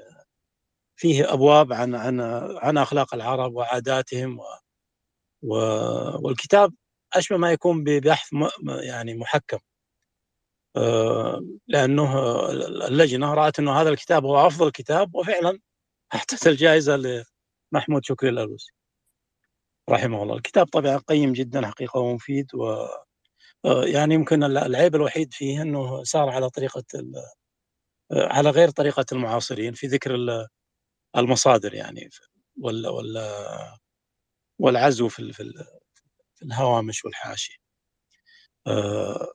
[0.98, 2.20] فيه أبواب عن عن
[2.58, 5.54] عن أخلاق العرب وعاداتهم و
[6.22, 6.74] والكتاب
[7.14, 8.28] أشبه ما يكون ببحث
[8.82, 9.58] يعني محكم.
[10.76, 12.10] آه، لأنه
[12.88, 15.58] اللجنة رأت أنه هذا الكتاب هو أفضل كتاب وفعلا
[16.14, 16.96] أعطت الجائزة
[17.72, 18.72] لمحمود شكري الألوسي.
[19.90, 20.36] رحمه الله.
[20.36, 22.66] الكتاب طبعا قيم جدا حقيقة ومفيد و
[23.64, 26.84] آه، يعني يمكن العيب الوحيد فيه أنه سار على طريقة
[28.12, 29.72] آه، على غير طريقة المعاصرين.
[29.74, 30.14] في ذكر
[31.16, 32.10] المصادر يعني
[32.62, 33.18] وال وال
[34.60, 35.52] والعزو في في
[36.42, 37.54] الهوامش والحاشية.
[38.66, 39.32] آه،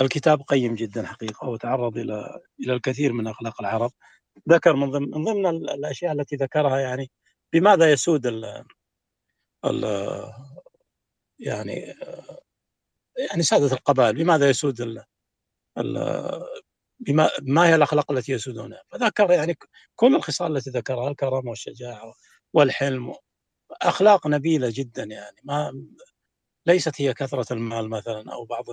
[0.00, 3.92] الكتاب قيم جدا حقيقة وتعرض إلى إلى الكثير من أخلاق العرب.
[4.50, 7.10] ذكر من ضمن من ضمن الأشياء التي ذكرها يعني
[7.54, 8.64] بماذا يسود ال
[9.64, 9.84] ال
[11.40, 11.94] يعني
[13.30, 15.04] يعني سادة القبائل بماذا يسود ال
[15.78, 15.98] ال
[17.06, 19.58] بما ما هي الأخلاق التي يسودونها؟ فذكر يعني
[19.96, 22.14] كل الخصال التي ذكرها الكرم والشجاعة
[22.52, 23.14] والحلم
[23.82, 25.86] أخلاق نبيلة جدا يعني ما
[26.66, 28.64] ليست هي كثرة المال مثلا أو بعض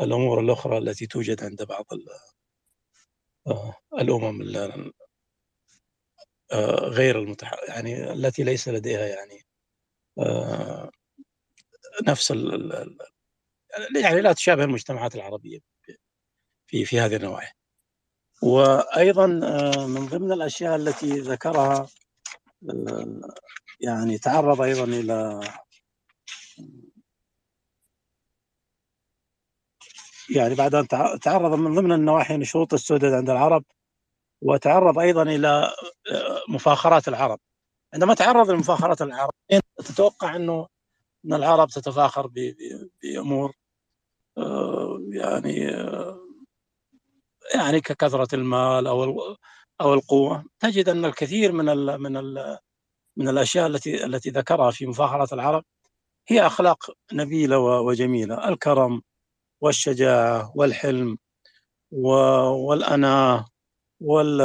[0.00, 1.86] الأمور الأخرى التي توجد عند بعض
[3.46, 4.42] آه، الأمم
[6.52, 7.54] آه، غير المتح...
[7.68, 9.46] يعني التي ليس لديها يعني
[10.18, 10.90] آه،
[12.08, 12.96] نفس ال...
[14.02, 15.75] يعني لا تشابه المجتمعات العربية.
[16.66, 17.52] في في هذه النواحي.
[18.42, 19.26] وأيضا
[19.86, 21.86] من ضمن الأشياء التي ذكرها
[23.80, 25.40] يعني تعرض أيضا إلى
[30.30, 30.88] يعني بعد أن
[31.20, 33.64] تعرض من ضمن النواحي لشروط السدد عند العرب
[34.42, 35.72] وتعرض أيضا إلى
[36.12, 37.38] آه، مفاخرات العرب.
[37.94, 39.32] عندما تعرض لمفاخرات العرب
[39.78, 40.66] تتوقع أنه
[41.24, 42.30] أن العرب تتفاخر
[43.02, 43.52] بأمور
[44.38, 46.25] آه، يعني آه،
[47.54, 49.36] يعني ككثرة المال أو
[49.80, 50.44] أو القوة.
[50.60, 52.58] تجد أن الكثير من ال من ال
[53.18, 55.64] من الأشياء التي التي ذكرها في مفاخرة العرب
[56.28, 58.48] هي أخلاق نبيلة وجميلة.
[58.48, 59.02] الكرم
[59.62, 61.18] والشجاعة والحلم
[61.92, 63.46] والأناة
[64.00, 64.40] وال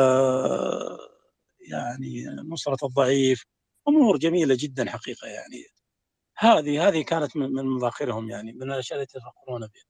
[1.71, 3.45] يعني نصرة الضعيف.
[3.87, 5.65] أمور جميلة جدا حقيقة يعني.
[6.37, 9.83] هذه هذه كانت من مفاخرهم يعني من الأشياء التي يفخرون بها.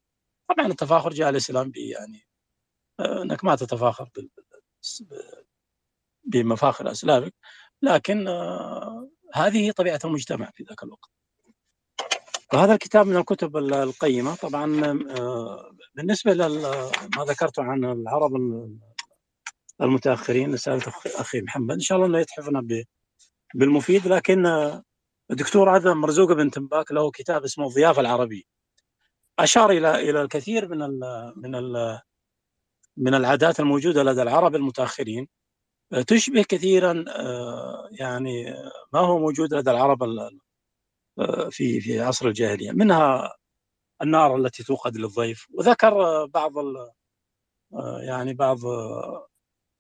[0.50, 2.22] طبعا التفاخر جاء الإسلام به يعني
[3.00, 4.10] أنك ما تتفاخر
[6.24, 7.34] بمفاخر أسلافك
[7.82, 8.28] لكن
[9.34, 11.10] هذه طبيعة المجتمع في ذاك الوقت.
[12.54, 14.36] وهذا الكتاب من الكتب القيمة.
[14.36, 14.86] طبعا
[15.20, 18.32] آه، بالنسبة لما ذكرته عن العرب
[19.82, 21.76] المتأخرين رسالة أخي محمد.
[21.76, 22.86] إن شاء الله أنه يتحفنا
[23.56, 24.08] بالمفيد.
[24.08, 24.84] لكن آه،
[25.32, 28.44] الدكتور عدم مرزوق بن تنباك له كتاب اسمه الضيافة العربية.
[29.40, 32.00] أشار إلى إلى الكثير من ال من ال
[32.98, 35.28] من العادات الموجودة لدى العرب المتأخرين
[35.94, 37.06] آه، تشبه كثيرا
[37.92, 38.54] يعني
[38.94, 40.04] ما هو موجود لدى العرب
[41.52, 42.72] في في عصر الجاهلية.
[42.72, 43.34] منها
[44.02, 45.48] النار التي توقد للضيف.
[45.54, 46.54] وذكر بعض
[48.08, 48.60] يعني بعض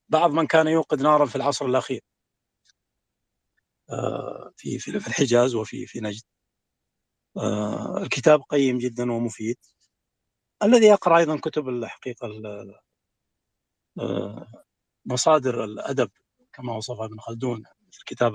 [0.10, 2.02] بعض من كان يوقد نارا في العصر الأخير.
[4.58, 6.24] في في الحجاز وفي في نجد.
[8.04, 9.58] الكتاب قيم جدا ومفيد.
[10.64, 12.28] الذي يقرأ أيضا كتب الحقيقة
[15.06, 16.12] مصادر الأدب
[16.54, 18.34] كما وصفها ابن خلدون في الكتاب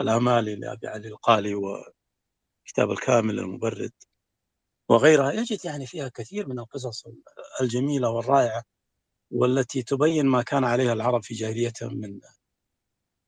[0.00, 3.92] الأمالي لأبي علي القالي وكتاب الكامل المبرد
[4.88, 5.32] وغيرها.
[5.32, 7.04] يجد يعني فيها كثير من القصص
[7.60, 8.62] الجميلة والرائعة
[9.30, 12.20] والتي تبين ما كان عليها العرب في جاهليتهم من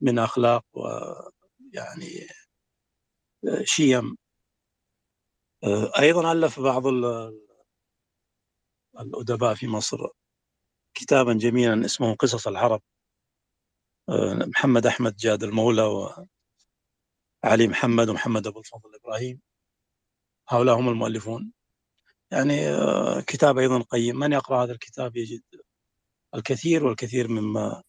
[0.01, 2.29] من أخلاق ويعني
[3.65, 4.17] شيم.
[5.99, 6.87] أيضا ألف بعض
[9.01, 9.99] الأدباء في مصر
[10.94, 12.83] كتابا جميلا اسمه قصص العرب
[14.46, 16.16] محمد أحمد جاد المولى
[17.44, 19.40] علي محمد ومحمد أبو الفضل إبراهيم
[20.48, 21.53] هؤلاء هم المؤلفون.
[22.31, 24.16] يعني آه، كتاب أيضا قيم.
[24.16, 25.42] من يقرأ هذا الكتاب يجد
[26.35, 27.83] الكثير والكثير مما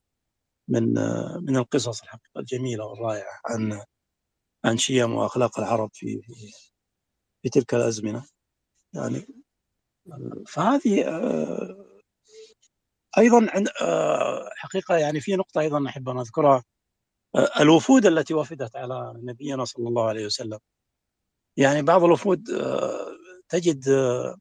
[0.67, 3.83] من آه، من القصص الحقيقة الجميلة والرائعة عن
[4.65, 6.33] عن شيم وأخلاق العرب في في,
[7.41, 8.25] في تلك الأزمنة.
[8.93, 9.27] يعني
[10.47, 11.03] فهذه
[13.17, 13.69] آه، أيضا عند
[14.57, 16.63] حقيقة يعني في نقطة أيضا أحب أن أذكرها.
[17.59, 20.59] الوفود التي وفدت على نبينا صلى الله عليه وسلم.
[21.57, 23.07] يعني بعض الوفود آه،
[23.49, 24.37] تجد آه،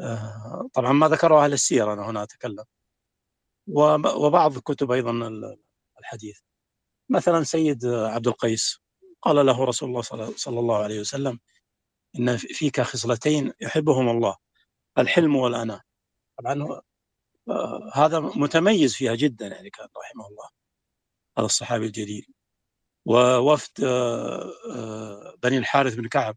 [0.00, 2.64] آه، طبعا ما ذكره أهل السير أنا هنا أتكلم.
[4.16, 5.12] وبعض كتب أيضا
[6.00, 6.40] الحديث.
[7.10, 8.80] مثلا سيد عبد القيس.
[9.22, 10.02] قال له رسول الله
[10.36, 11.40] صلى الله عليه وسلم
[12.18, 14.36] إن فيك خصلتين يحبهم الله
[14.98, 15.80] الحلم والاناء
[16.38, 16.80] طبعا
[17.94, 20.48] هذا متميز فيها جدا يعني كان رحمه الله
[21.38, 22.26] هذا الصحابي الجليل.
[23.06, 26.36] ووفد آه، آه، بني الحارث بن كعب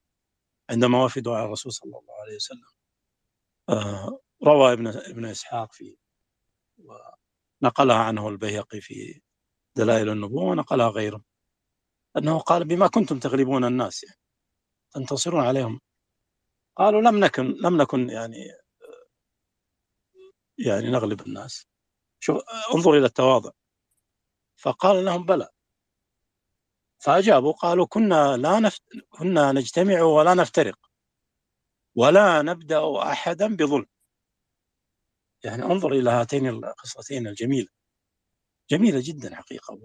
[0.69, 2.67] عندما وفدوا على الرسول صلى الله عليه وسلم.
[3.69, 5.97] آه، روى ابن ابن إسحاق في
[7.61, 9.21] ونقلها عنه البيهقي في
[9.77, 11.23] دلائل النبوة ونقلها غيره.
[12.17, 14.19] أنه قال بما كنتم تغلبون الناس يعني
[14.93, 15.81] تنتصرون عليهم.
[16.77, 18.62] قالوا لم نكن لم نكن يعني
[20.57, 21.67] يعني نغلب الناس.
[22.19, 22.37] شوف
[22.75, 23.51] انظر إلى التواضع.
[24.55, 25.49] فقال لهم بلى.
[26.99, 28.83] فأجابوا قالوا كنا لا نفت...
[29.09, 30.79] كنا نجتمع ولا نفترق.
[31.95, 33.85] ولا نبدأ أحدا بظلم.
[35.43, 37.67] يعني انظر إلى هاتين القصتين الجميلة.
[38.69, 39.79] جميلة جدا حقيقة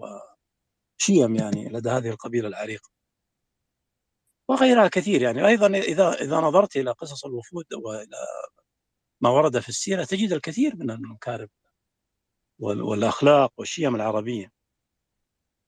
[0.99, 2.89] وشيم يعني لدى هذه القبيلة العريقة.
[4.47, 5.47] وغيرها كثير يعني.
[5.47, 8.17] أيضا إذا إذا نظرت إلى قصص الوفود وإلى
[9.21, 11.47] ما ورد في السيرة تجد الكثير من المكارم
[12.59, 14.51] والأخلاق والشيم العربية.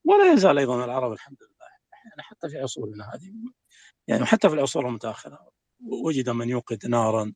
[0.06, 1.68] ولا يزال أيضا العرب الحمد لله
[2.06, 3.34] يعني حتى في عصورنا هذه.
[4.08, 5.52] يعني حتى في العصور المتأخرة
[6.06, 7.34] وجد من يوقد نارا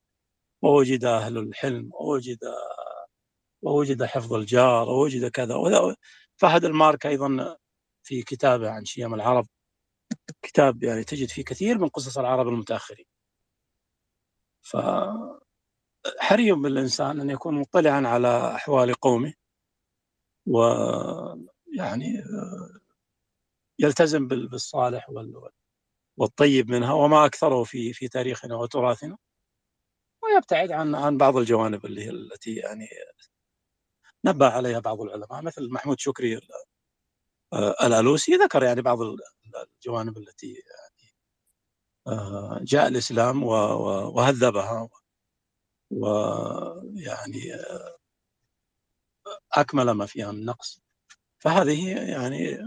[0.61, 2.39] ووجد أهل الحلم ووجد
[3.61, 5.55] ووجد حفظ الجار ووجد كذا
[6.37, 7.57] فهد المارك أيضا
[8.03, 9.47] في كتابه عن شيم العرب
[10.41, 13.05] كتاب يعني تجد فيه كثير من قصص العرب المتأخرين.
[16.05, 19.33] فحري بالإنسان أن يكون مطلعا على أحوال قومه
[20.47, 22.23] ويعني
[23.79, 25.09] يلتزم بالصالح
[26.17, 29.17] والطيب منها وما أكثره في في تاريخنا وتراثنا.
[30.23, 32.87] ويبتعد عن عن بعض الجوانب اللي هي التي يعني
[34.25, 36.39] نبه عليها بعض العلماء مثل محمود شكري
[37.53, 38.35] آه، الألوسي.
[38.35, 38.99] ذكر يعني بعض
[39.77, 41.13] الجوانب التي يعني
[42.07, 44.89] آه، جاء الإسلام وهذبها
[45.95, 47.41] ويعني
[49.53, 50.81] أكمل ما فيها من نقص
[51.39, 52.57] فهذه يعني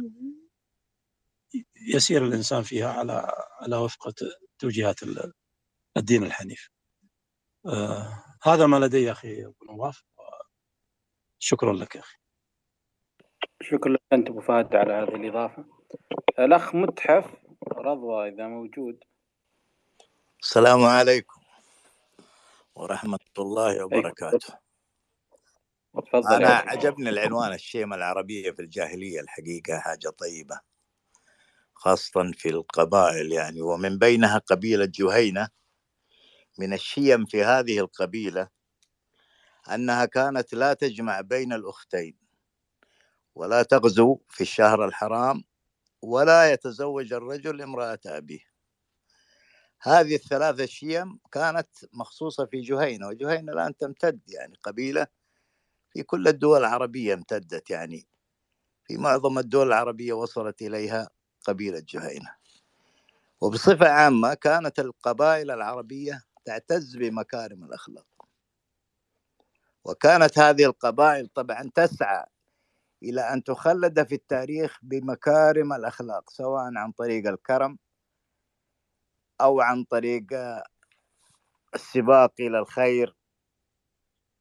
[1.76, 4.14] يسير الإنسان فيها على على وفق
[4.58, 4.96] توجيهات
[5.96, 6.70] الدين الحنيف.
[7.66, 10.04] آه هذا ما لدي أخي أبو نواف
[11.38, 12.16] شكرا لك يا أخي.
[13.62, 15.64] شكرا لك أنت أبو فهد على هذه الإضافة.
[16.38, 17.34] الأخ متحف
[17.68, 19.04] رضوى إذا موجود.
[20.42, 21.37] السلام عليكم
[22.78, 24.54] ورحمة الله وبركاته.
[25.94, 30.60] تفضل أنا عجبني العنوان الشيمة العربية في الجاهلية الحقيقة حاجة طيبة.
[31.74, 35.48] خاصة في القبائل يعني ومن بينها قبيلة جهينة
[36.58, 38.48] من الشيم في هذه القبيلة
[39.74, 42.18] أنها كانت لا تجمع بين الأختين
[43.34, 45.44] ولا تغزو في الشهر الحرام
[46.02, 48.47] ولا يتزوج الرجل امرأة أبيه
[49.80, 55.06] هذه الثلاثة شيم كانت مخصوصة في جهينة وجهينة الآن تمتد يعني قبيلة
[55.92, 58.06] في كل الدول العربية امتدت يعني.
[58.84, 61.10] في معظم الدول العربية وصلت إليها
[61.44, 62.34] قبيلة جهينة.
[63.40, 68.06] وبصفة عامة كانت القبائل العربية تعتز بمكارم الأخلاق.
[69.84, 72.24] وكانت هذه القبائل طبعا تسعى
[73.02, 77.78] إلى أن تخلد في التاريخ بمكارم الأخلاق سواء عن طريق الكرم
[79.40, 80.24] أو عن طريق
[81.74, 83.14] السباق إلى الخير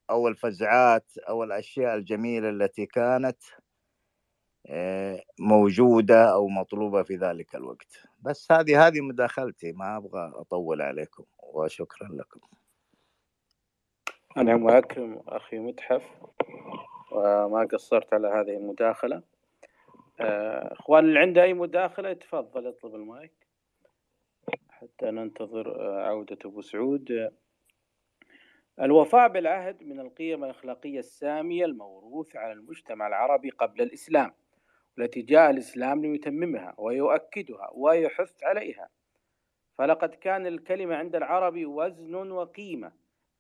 [0.10, 3.38] أو الفزعات أو الأشياء الجميلة التي كانت
[4.70, 8.08] آه، موجودة أو مطلوبة في ذلك الوقت.
[8.20, 12.40] بس هذه هذه مداخلتي ما أبغى أطول عليكم وشكرا لكم.
[14.38, 16.04] أنا وأكرم أخي متحف
[17.12, 19.24] وما قصرت على هذه المداخلة.
[20.20, 23.47] آه، إخوان اللي عنده أي مداخلة يتفضل اطلب المايك.
[24.88, 27.32] حتى ننتظر آه، عودة أبو سعود.
[28.82, 34.32] الوفاء بالعهد من القيم الأخلاقية السامية الموروث على المجتمع العربي قبل الإسلام
[35.00, 38.90] التي جاء الإسلام ليتممها ويؤكدها ويحث عليها.
[39.78, 42.92] فلقد كان الكلمة عند العرب وزن وقيمة.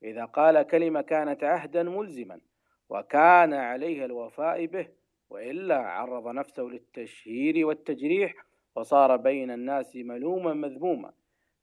[0.04, 2.42] إذا قال كلمة كانت عهدا ملزما
[2.90, 4.88] وكان عليه الوفاء به.
[5.30, 8.34] وإلا عرض نفسه للتشهير والتجريح
[8.76, 11.14] وصار بين الناس ملوما مذموما.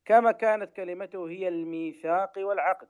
[0.04, 2.88] كما كانت كلمته هي الميثاق والعقد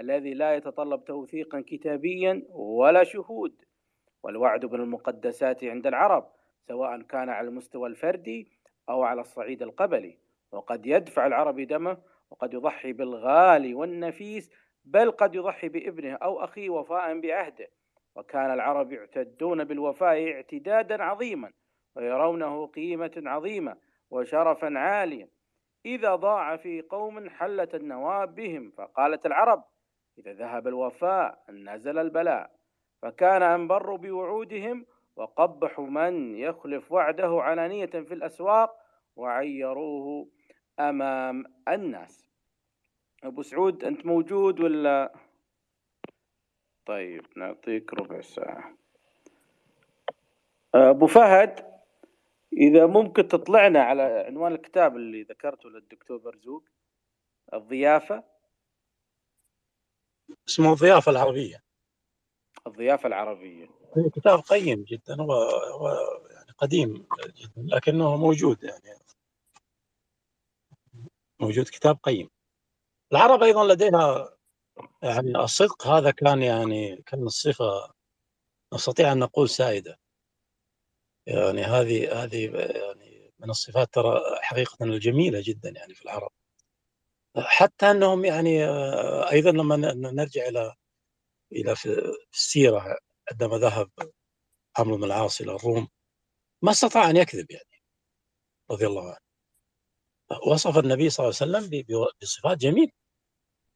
[0.00, 3.64] الذي لا يتطلب توثيقا كتابيا ولا شهود.
[4.22, 6.32] والوعد بالمقدسات عند العرب
[6.68, 8.52] سواء كان على المستوى الفردي
[8.88, 10.18] أو على الصعيد القبلي.
[10.52, 11.98] وقد يدفع العربي دمه
[12.30, 14.50] وقد يضحي بالغالي والنفيس
[14.84, 17.68] بل قد يضحي بابنه أو أخيه وفاء بعهده.
[18.16, 21.52] وكان العرب يعتدون بالوفاء اعتدادا عظيما
[21.96, 23.76] ويرونه قيمة عظيمة
[24.10, 25.28] وشرفا عاليا.
[25.86, 29.64] إذا ضاع في قوم حلت النواب بهم فقالت العرب
[30.18, 32.50] إذا ذهب الوفاء نزل البلاء.
[33.02, 38.76] فكان أنبر بوعودهم وقبحوا من يخلف وعده علانية في الأسواق
[39.16, 40.28] وعيروه
[40.80, 42.30] أمام الناس.
[43.24, 45.12] أبو سعود أنت موجود ولا؟
[46.86, 48.76] طيب نعطيك ربع ساعة.
[50.74, 51.75] أبو فهد
[52.56, 56.64] إذا ممكن تطلعنا على عنوان الكتاب اللي ذكرته للدكتور برزوق
[57.54, 58.24] الضيافة.
[60.48, 61.62] اسمه الضيافة العربية.
[62.66, 63.68] الضيافة العربية.
[64.14, 65.88] كتاب قيم جدا هو هو
[66.30, 68.98] يعني قديم جدا لكنه موجود يعني.
[71.40, 72.30] موجود كتاب قيم.
[73.12, 74.36] العرب أيضا لديها
[75.02, 77.92] يعني الصدق هذا كان يعني كان الصفة
[78.74, 79.98] نستطيع أن نقول سائدة.
[81.26, 86.30] يعني هذه هذه يعني من الصفات ترى حقيقة الجميله جدا يعني في العرب.
[87.36, 88.64] حتى أنهم يعني
[89.32, 90.74] أيضا لما نرجع إلى
[91.52, 92.98] إلى في السيرة
[93.32, 93.90] عندما ذهب
[94.78, 95.88] عمرو بن العاص إلى الروم
[96.62, 97.82] ما استطاع أن يكذب يعني
[98.70, 99.18] رضي الله عنه.
[100.46, 101.84] وصف النبي صلى الله عليه وسلم
[102.22, 102.92] بصفات جميلة.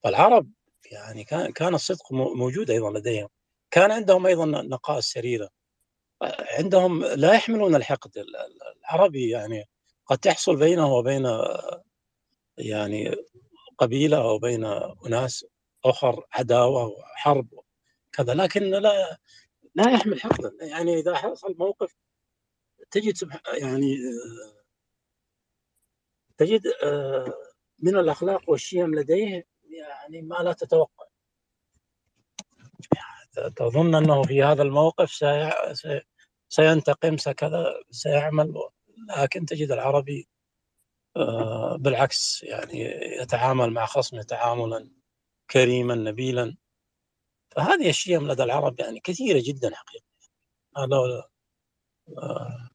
[0.05, 0.53] فالعرب
[0.93, 3.29] يعني كان كان الصدق موجود أيضا لديهم.
[3.71, 5.51] كان عندهم أيضا نقاء السريره
[6.59, 8.25] عندهم لا يحملون الحقد.
[8.85, 9.69] العربي يعني
[10.07, 11.27] قد تحصل بينه وبين
[12.59, 13.17] يعني
[13.79, 14.65] قبيلة أو بين
[15.07, 15.47] أناس
[15.85, 17.49] أخر عداوة وحرب
[18.13, 19.19] كذا لكن لا
[19.75, 20.53] لا يحمل حقدا.
[20.61, 21.97] يعني إذا حصل موقف
[22.91, 23.97] تجد يعني
[26.39, 26.63] تجد
[27.79, 31.07] من الأخلاق والشيم لديه يعني ما لا تتوقع.
[33.57, 35.11] تظن أنه في هذا الموقف
[36.49, 38.55] سينتقم سكذا سيعمل
[39.19, 40.29] لكن تجد العربي
[41.17, 42.81] آه، بالعكس يعني
[43.23, 44.91] يتعامل مع خصمه تعاملا
[45.51, 46.57] كريما نبيلا.
[47.51, 50.05] فهذه الشيم لدى العرب يعني كثيرة جدا حقيقة.
[50.77, 51.27] هذا
[52.19, 52.69] آه،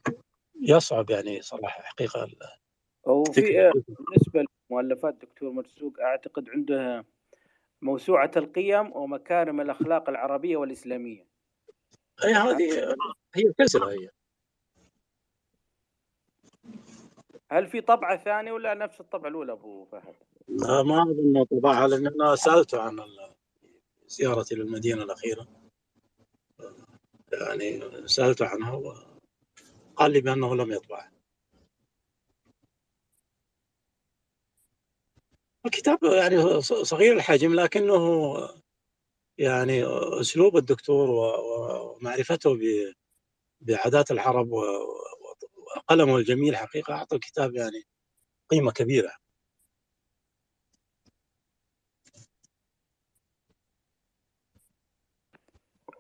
[0.62, 2.28] يصعب يعني صراحة حقيقة
[3.04, 7.06] وفي بالنسبة لمؤلفات دكتور مرزوق أعتقد عنده
[7.82, 11.26] موسوعة القيم ومكارم الأخلاق العربية والإسلامية.
[12.24, 12.96] هي هذه
[13.36, 14.10] هي سلسلة هي.
[17.52, 20.16] هل في طبعة ثانية ولا نفس الطبعة الأولى أبو فهد؟
[20.86, 23.00] ما أظن طبعها لأن أنا سألته عن
[24.08, 25.48] زيارتي للمدينة الأخيرة.
[27.32, 31.10] يعني سألته عنها وقال لي بأنه لم يطبع.
[35.66, 38.36] الكتاب يعني صغير الحجم لكنه
[39.38, 39.84] يعني
[40.22, 42.60] أسلوب الدكتور ومعرفته
[43.62, 47.84] بعادات العرب وقلمه الجميل حقيقة أعطى الكتاب يعني
[48.50, 49.12] قيمة كبيرة.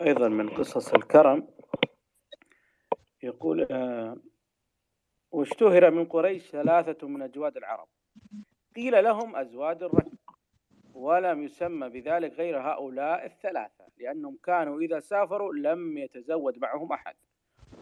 [0.02, 1.48] أيضا من قصص الكرم
[3.24, 4.18] يقول آه،
[5.32, 7.88] واشتهر من قريش ثلاثة من أجواد العرب.
[8.76, 10.18] قيل لهم أزواج الركب
[10.94, 17.16] ولم يسمى بذلك غير هؤلاء الثلاثة لأنهم كانوا إذا سافروا لم يتزوج معهم أحد.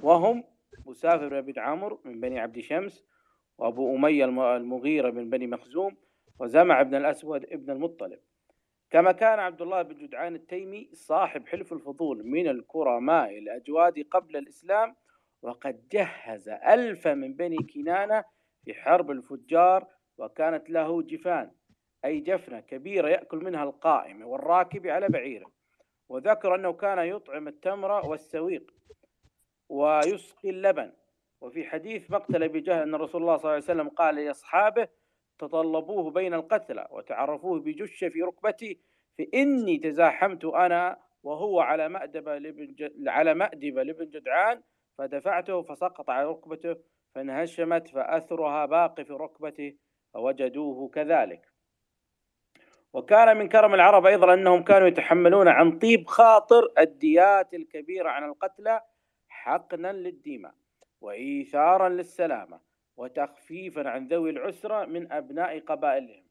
[0.01, 0.43] وهم
[0.85, 3.05] مسافر بن عمرو من بني عبد شمس
[3.57, 4.25] وأبو أمية
[4.55, 5.97] المغيرة من بني مخزوم
[6.39, 8.19] وزمع بن الأسود ابن المطلب.
[8.89, 14.95] كما كان عبد الله بن جدعان التيمي صاحب حلف الفضول من الكرماء الأجواد قبل الإسلام
[15.41, 18.23] وقد جهز ألف من بني كنانة
[18.65, 19.87] في حرب الفجار
[20.17, 21.51] وكانت له جفان
[22.05, 25.51] أي جفنة كبيرة يأكل منها القائم والراكب على بعيره.
[26.09, 28.73] وذكر أنه كان يطعم التمر والسويق
[29.69, 30.93] ويسقي اللبن.
[31.41, 34.87] وفي حديث مقتل أبي جهل أن رسول الله صلى الله عليه وسلم قال لأصحابه
[35.39, 38.79] تطلبوه بين القتلى وتعرفوه بجشة في ركبتي
[39.17, 42.75] فإني تزاحمت أنا وهو على مأدبة لابن
[43.07, 44.61] على مأدبة لابن جدعان
[44.97, 46.75] فدفعته فسقط على ركبته
[47.15, 49.75] فانهشمت فأثرها باقي في ركبته
[50.13, 51.53] فوجدوه كذلك.
[52.93, 58.81] وكان من كرم العرب أيضا أنهم كانوا يتحملون عن طيب خاطر الديات الكبيرة عن القتلى
[59.29, 60.53] حقنا للدماء
[61.01, 62.59] وإيثارا للسلامة
[62.97, 66.23] وتخفيفا عن ذوي العسرة من أبناء قبائلهم.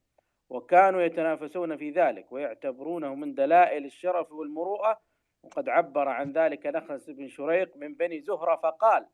[0.49, 5.01] وكانوا يتنافسون في ذلك ويعتبرونه من دلائل الشرف والمروءة.
[5.43, 9.05] وقد عبر عن ذلك نخلس بن شريق من بني زهرة فقال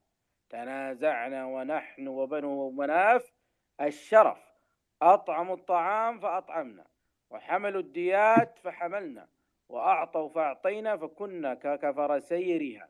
[0.49, 3.31] تنازعنا ونحن وبنو مناف
[3.81, 4.48] الشرف
[5.01, 6.85] أطعموا الطعام فأطعمنا
[7.29, 9.27] وحملوا الديات فحملنا
[9.69, 12.89] وأعطوا فأعطينا فكنا كفرسي ريهان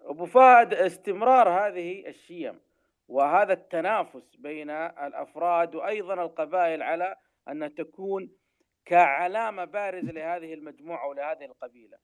[0.00, 2.60] أبو فهد استمرار هذه الشيم
[3.08, 7.16] وهذا التنافس بين الأفراد وأيضا القبائل على
[7.48, 8.30] أن تكون
[8.84, 11.98] كعلامة بارزة لهذه المجموعة ولهذه القبيلة.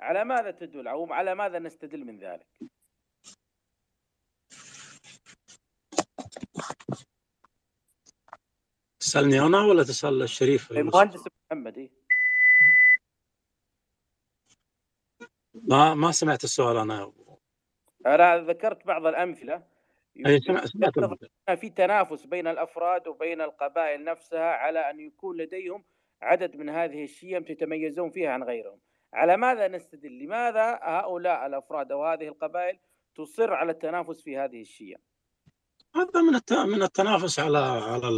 [0.00, 2.46] على ماذا تدل أو على ماذا نستدل من ذلك؟
[9.06, 11.90] تسألني أنا ولا تسأل الشريف المهندس محمد إيه؟
[15.54, 17.12] ما ما سمعت السؤال أنا
[18.06, 19.62] أنا ذكرت بعض الأمثلة.
[21.56, 25.84] في تنافس بين الأفراد وبين القبائل نفسها على أن يكون لديهم
[26.22, 28.80] عدد من هذه الشيم تتميزون فيها عن غيرهم.
[29.14, 32.78] على ماذا نستدل؟ لماذا هؤلاء الأفراد أو هذه القبائل
[33.16, 34.98] تصر على التنافس في هذه الشيم؟
[35.96, 36.40] هذا من
[36.72, 38.08] من التنافس على على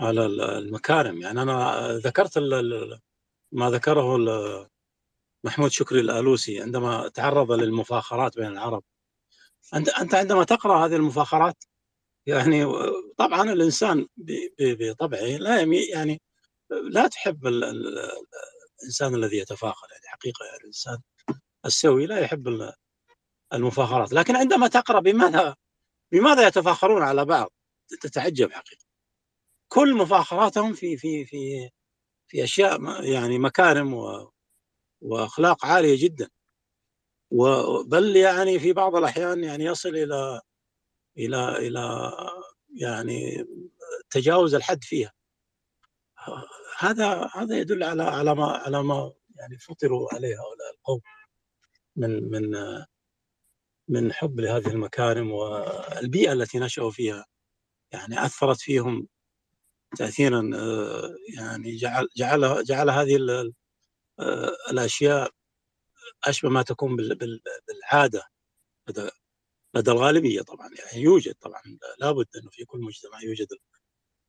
[0.00, 1.22] على المكارم.
[1.22, 2.38] يعني أنا ذكرت
[3.52, 4.16] ما ذكره
[5.44, 8.82] محمود شكري الآلوسي عندما تعرض للمفاخرات بين العرب.
[9.74, 11.64] انت أنت عندما تقرأ هذه المفاخرات
[12.26, 12.66] يعني
[13.16, 14.06] طبعا الإنسان
[14.58, 16.22] بطبعه لا يعني
[16.70, 19.86] لا تحب الإنسان الذي يتفاخر.
[19.92, 20.98] يعني حقيقة يعني الإنسان
[21.66, 22.72] السوي لا يحب
[23.52, 24.12] المفاخرات.
[24.12, 25.56] لكن عندما تقرأ بماذا
[26.12, 27.52] بماذا يتفاخرون على بعض؟
[28.00, 28.84] تتعجب حقيقة.
[29.74, 31.70] كل مفاخراتهم في في في
[32.28, 34.30] في أشياء يعني مكارم و
[35.02, 36.28] وأخلاق عالية جدا.
[37.86, 40.40] بل يعني في بعض الأحيان يعني يصل إلى
[41.18, 42.12] إلى إلى
[42.76, 43.46] يعني
[44.10, 45.12] تجاوز الحد فيها.
[46.78, 51.00] هذا هذا يدل على على ما على ما يعني فطروا عليه هؤلاء القوم
[51.96, 52.56] من من
[53.88, 57.26] من حب لهذه المكارم والبيئة التي نشأوا فيها.
[57.92, 59.08] يعني أثرت فيهم
[59.94, 63.16] تاثيرا آه، يعني جعل جعل جعل هذه
[64.20, 65.30] آه، الأشياء
[66.24, 68.22] أشبه ما تكون بالعادة
[68.88, 69.10] لدى
[69.74, 71.62] لدى الغالبيه طبعا يعني يوجد طبعا
[71.98, 73.48] لابد إنه في كل مجتمع يوجد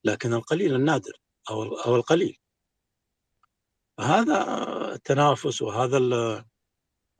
[0.03, 1.13] لكن القليل النادر
[1.49, 2.37] أو أو القليل.
[3.99, 4.37] هذا
[4.93, 6.13] التنافس وهذا ال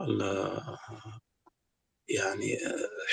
[0.02, 0.22] ال
[2.10, 2.58] يعني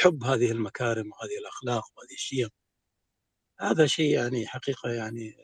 [0.02, 2.48] حب هذه المكارم وهذه الأخلاق وهذه الشيم
[3.62, 5.36] هذا شيء يعني حقيقة يعني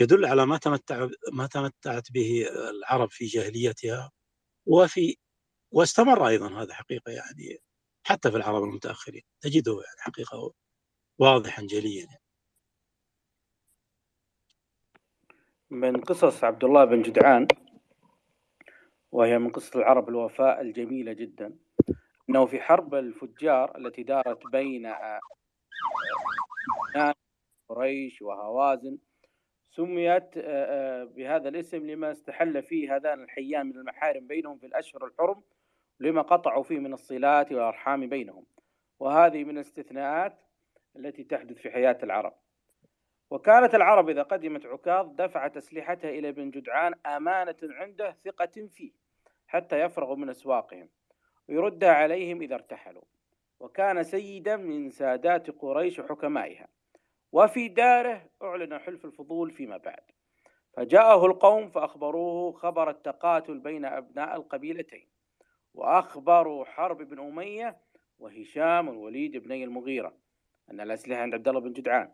[0.00, 4.10] يدل على ما تمتع ما تمتعت به العرب في جاهليتها
[4.66, 5.16] وفي
[5.70, 7.58] واستمر أيضا هذا حقيقة يعني
[8.06, 10.52] حتى في العرب المتأخرين تجده يعني حقيقة
[11.18, 12.22] واضحا جليا يعني.
[15.70, 17.48] من قصص عبد الله بن جدعان
[19.12, 21.58] وهي من قصص العرب الوفاء الجميلة جدا
[22.30, 24.86] أنه في حرب الفجار التي دارت بين
[27.68, 28.98] قريش وهوازن
[29.70, 35.06] سميت آه، آه، بهذا الاسم لما استحل فيه هذان الحيان من المحارم بينهم في الأشهر
[35.06, 35.42] الحرم
[36.00, 38.46] لما قطعوا فيه من الصلات والأرحام بينهم.
[39.00, 40.42] وهذه من الاستثناءات
[40.96, 42.34] التي تحدث في حياة العرب.
[43.30, 48.92] وكانت العرب إذا قدمت عكاظ دفعت أسلحتها إلى ابن جدعان أمانة عنده ثقة فيه
[49.46, 50.88] حتى يفرغوا من أسواقهم
[51.48, 53.04] ويردها عليهم إذا ارتحلوا.
[53.60, 56.68] وكان سيدا من سادات قريش وحكمائها
[57.32, 60.02] وفي داره أعلن حلف الفضول فيما بعد.
[60.72, 65.08] فجاءه القوم فأخبروه خبر التقاتل بين أبناء القبيلتين
[65.74, 67.80] وأخبروا حرب بن أمية
[68.18, 70.16] وهشام والوليد بن المغيرة
[70.70, 72.12] أن الأسلحة عند عبد الله بن جدعان.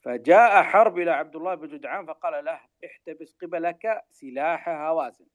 [0.00, 5.26] فجاء حرب إلى عبد الله بن جدعان فقال له احتبس قبلك سلاح هوازن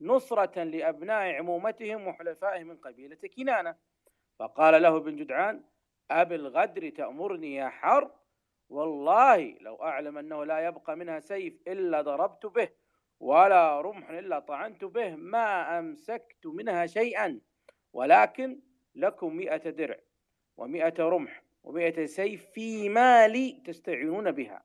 [0.00, 3.76] نصرة لأبناء عمومتهم وحلفائهم من قبيلة كنانة
[4.38, 5.64] فقال له ابن جدعان
[6.10, 8.19] أبي الغدر تأمرني يا حرب
[8.70, 12.68] والله لو أعلم أنه لا يبقى منها سيف إلا ضربت به
[13.20, 17.40] ولا رمح إلا طعنت به ما أمسكت منها شيئا
[17.92, 18.60] ولكن
[18.94, 19.96] لكم مئة درع
[20.56, 24.64] ومئة رمح ومئة سيف في مالي تستعينون بها.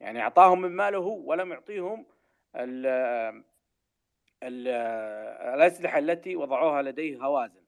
[0.00, 2.06] يعني أعطاهم من ماله ولم يعطيهم
[2.56, 2.86] ال
[4.42, 4.68] ال
[5.54, 7.62] الأسلحة التي وضعوها لديه هوازن.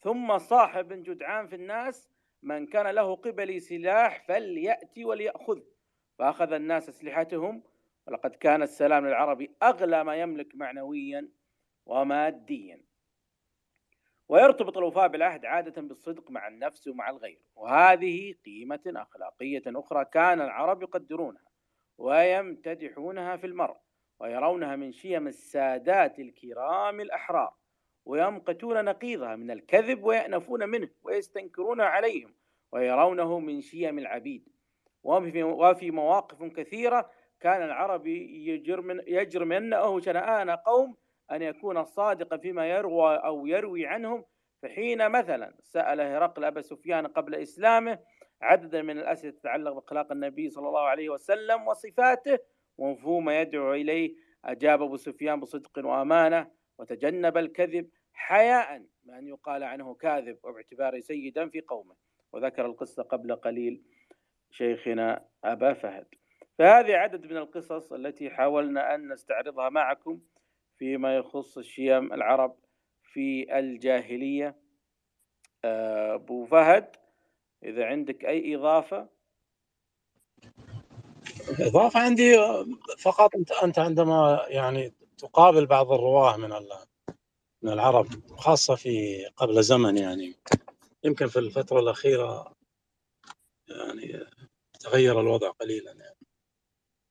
[0.00, 2.10] ثم صاح بن جدعان في الناس
[2.42, 5.60] من كان له قبلي سلاح فليأتي وليأخذ.
[6.18, 7.62] فأخذ الناس أسلحتهم
[8.06, 11.28] ولقد كان السلام للعربي أغلى ما يملك معنويا
[11.86, 12.84] وماديا.
[14.28, 17.42] ويرتبط الوفاء بالعهد عادة بالصدق مع النفس ومع الغير.
[17.54, 21.50] وهذه قيمة أخلاقية أخرى كان العرب يقدرونها
[21.98, 23.76] ويمتدحونها في المرء
[24.20, 27.59] ويرونها من شيم السادات الكرام الأحرار.
[28.04, 32.34] ويمقتون نقيضها من الكذب ويأنفون منه ويستنكرون عليهم
[32.72, 34.48] ويرونه من شيم العبيد.
[35.04, 40.96] وفي مواقف كثيرة كان العربي يجرم يجرمنه شنآن قوم
[41.30, 44.24] أن يكون صادقا فيما يروى أو يروي عنهم.
[44.62, 47.98] فحين مثلا سأل هرقل أبا سفيان قبل إسلامه
[48.42, 52.38] عددا من الأسئلة تتعلق بأخلاق النبي صلى الله عليه وسلم وصفاته
[52.78, 54.14] ومفهوم يدعو إليه.
[54.44, 56.50] أجاب أبو سفيان بصدق وأمانة
[56.80, 61.94] وتجنب الكذب حياء من يقال عنه كاذب وباعتباره سيدا في قومه.
[62.32, 63.82] وذكر القصة قبل قليل
[64.50, 66.06] شيخنا أبا فهد.
[66.58, 70.20] فهذه عدد من القصص التي حاولنا أن نستعرضها معكم
[70.78, 72.56] فيما يخص الشيم العرب
[73.12, 74.56] في الجاهلية.
[75.64, 76.96] أبو فهد
[77.64, 79.08] إذا عندك أي إضافة؟
[81.60, 82.36] إضافة عندي
[83.02, 86.50] فقط أنت أنت عندما يعني تقابل بعض الرواة من
[87.62, 88.06] من العرب
[88.36, 90.34] خاصة في قبل زمن يعني.
[91.04, 92.52] يمكن في الفترة الأخيرة
[93.68, 94.26] يعني
[94.80, 96.16] تغير الوضع قليلا يعني.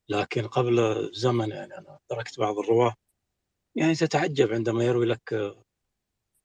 [0.09, 2.95] لكن قبل زمن يعني أنا تركت بعض الرواة.
[3.75, 5.55] يعني تتعجب عندما يروي لك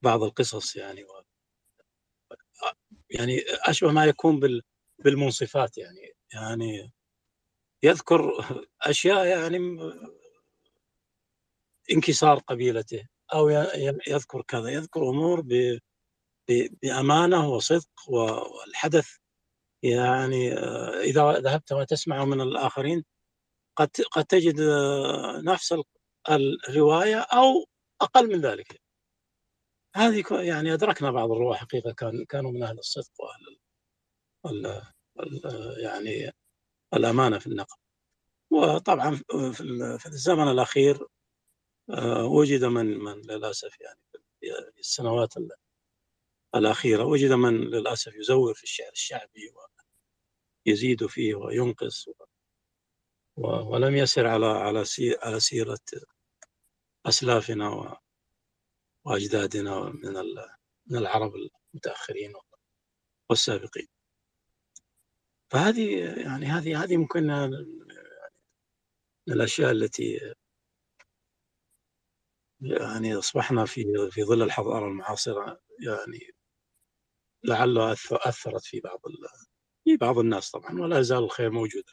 [0.05, 1.23] بعض القصص يعني و
[3.11, 4.41] يعني أشبه ما يكون
[5.05, 6.13] بالمنصفات يعني.
[6.35, 6.93] يعني
[7.85, 8.47] يذكر
[8.83, 9.59] أشياء يعني
[11.93, 13.49] انكسار قبيلته أو
[14.09, 15.45] يذكر كذا يذكر أمور
[16.83, 19.17] بأمانة وصدق والحدث.
[19.85, 23.05] يعني آه، إذا ذهبت وتسمع من الآخرين
[23.77, 25.75] قد قد تجد آه، نفس
[26.31, 27.67] الرواية أو
[28.03, 28.81] أقل من ذلك.
[29.97, 33.59] هذه يعني أدركنا بعض الرواة حقيقة كان كانوا من أهل الصدق وأهل
[34.47, 34.67] ال
[35.21, 35.41] ال
[35.85, 36.33] يعني
[36.95, 37.77] الأمانة في النقل.
[38.53, 39.17] وطبعا
[39.99, 41.07] في الزمن الأخير آه،
[42.25, 44.01] وجد من من للأسف يعني
[44.73, 45.35] في السنوات
[46.55, 49.53] الأخيرة وجد من للأسف يزور في الشعر الشعبي
[50.67, 52.09] ويزيد فيه وينقص
[53.37, 54.85] ولم يسر على على
[55.23, 55.79] على سيرة
[57.07, 57.99] أسلافنا
[59.05, 60.13] وأجدادنا من
[60.87, 61.33] من العرب
[61.75, 62.33] المتأخرين
[63.31, 63.89] والسابقين.
[65.51, 67.27] فهذه يعني هذه هذه ممكن
[69.27, 70.35] من الأشياء التي
[72.65, 76.31] يعني أصبحنا في في ظل الحضارة المعاصرة يعني
[77.45, 79.01] لعله أثرت في بعض
[79.85, 81.85] في بعض الناس طبعا ولا يزال الخير موجود.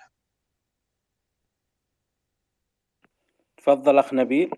[3.57, 4.51] تفضل أخ نبيل.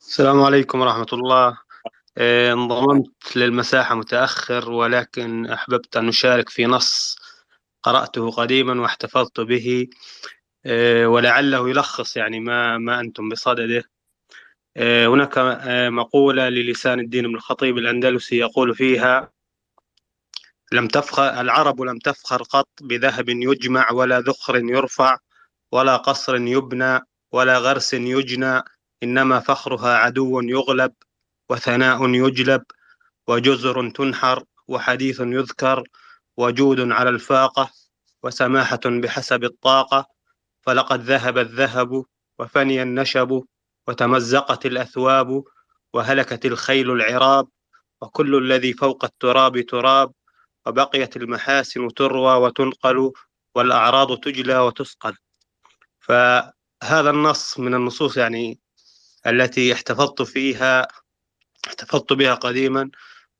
[0.00, 1.58] السلام عليكم ورحمة الله.
[2.18, 7.18] إيه، انضممت للمساحة متأخر ولكن أحببت أن أشارك في نص
[7.82, 9.88] قرأته قديما واحتفظت به.
[10.66, 13.84] إيه، ولعله يلخص يعني ما ما أنتم بصدده.
[14.76, 15.38] هناك
[15.88, 19.32] مقولة للسان الدين بن الخطيب الأندلسي يقول فيها
[20.72, 25.18] لم تفخر العرب لم تفخر قط بذهب يجمع ولا ذخر يرفع
[25.72, 27.00] ولا قصر يبنى
[27.32, 28.62] ولا غرس يجنى
[29.02, 30.92] إنما فخرها عدو يغلب
[31.50, 32.62] وثناء يجلب
[33.26, 35.84] وجزر تنحر وحديث يذكر
[36.36, 37.70] وجود على الفاقة
[38.22, 40.06] وسماحة بحسب الطاقة
[40.60, 42.04] فلقد ذهب الذهب
[42.38, 43.44] وفني النشب
[43.88, 45.44] وتمزقت الأثواب
[45.94, 47.48] وهلكت الخيل العراب
[48.00, 50.12] وكل الذي فوق التراب تراب
[50.66, 53.12] وبقيت المحاسن تروى وتنقل
[53.54, 55.16] والأعراض تجلى وتسقل.
[56.00, 58.60] فهذا النص من النصوص يعني
[59.26, 60.88] التي احتفظت فيها
[61.66, 62.90] احتفظت بها قديما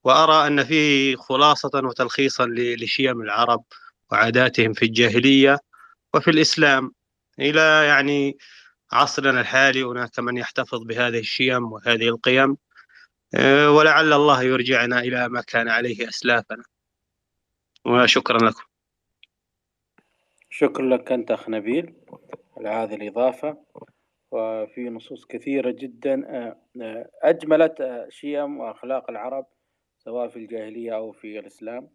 [0.04, 3.64] وأرى أن فيه خلاصة وتلخيصا لشيم العرب
[4.12, 5.58] وعاداتهم في الجاهلية
[6.14, 6.92] وفي الإسلام
[7.38, 8.38] إلى يعني
[8.92, 12.56] عصرنا الحالي هناك من يحتفظ بهذه الشيم وهذه القيم
[13.34, 16.64] آه، ولعل الله يرجعنا إلى ما كان عليه أسلافنا.
[17.86, 18.62] وشكرا لكم.
[20.50, 21.94] شكرا لك أنت أخ نبيل
[22.56, 23.56] على هذه الإضافة.
[24.30, 29.46] وفي نصوص كثيرة جدا آه، آه، أجملت شيم وأخلاق العرب
[29.98, 31.90] سواء في الجاهلية أو في الإسلام.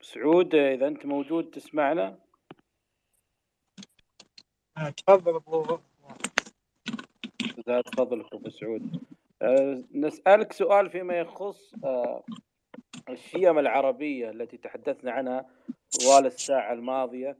[0.00, 2.18] سعود إذا أنت موجود تسمعنا.
[4.96, 5.78] تفضل أبو
[7.64, 9.02] تفضل أبو سعود.
[9.94, 11.74] نسألك سؤال فيما يخص
[13.08, 15.46] الشيم العربية التي تحدثنا عنها
[16.00, 17.36] طوال الساعة الماضية.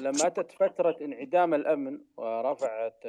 [0.00, 3.04] لما أتت فترة انعدام الأمن ورفعت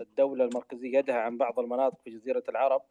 [0.00, 2.82] الدولة المركزية يدها عن بعض المناطق في جزيرة العرب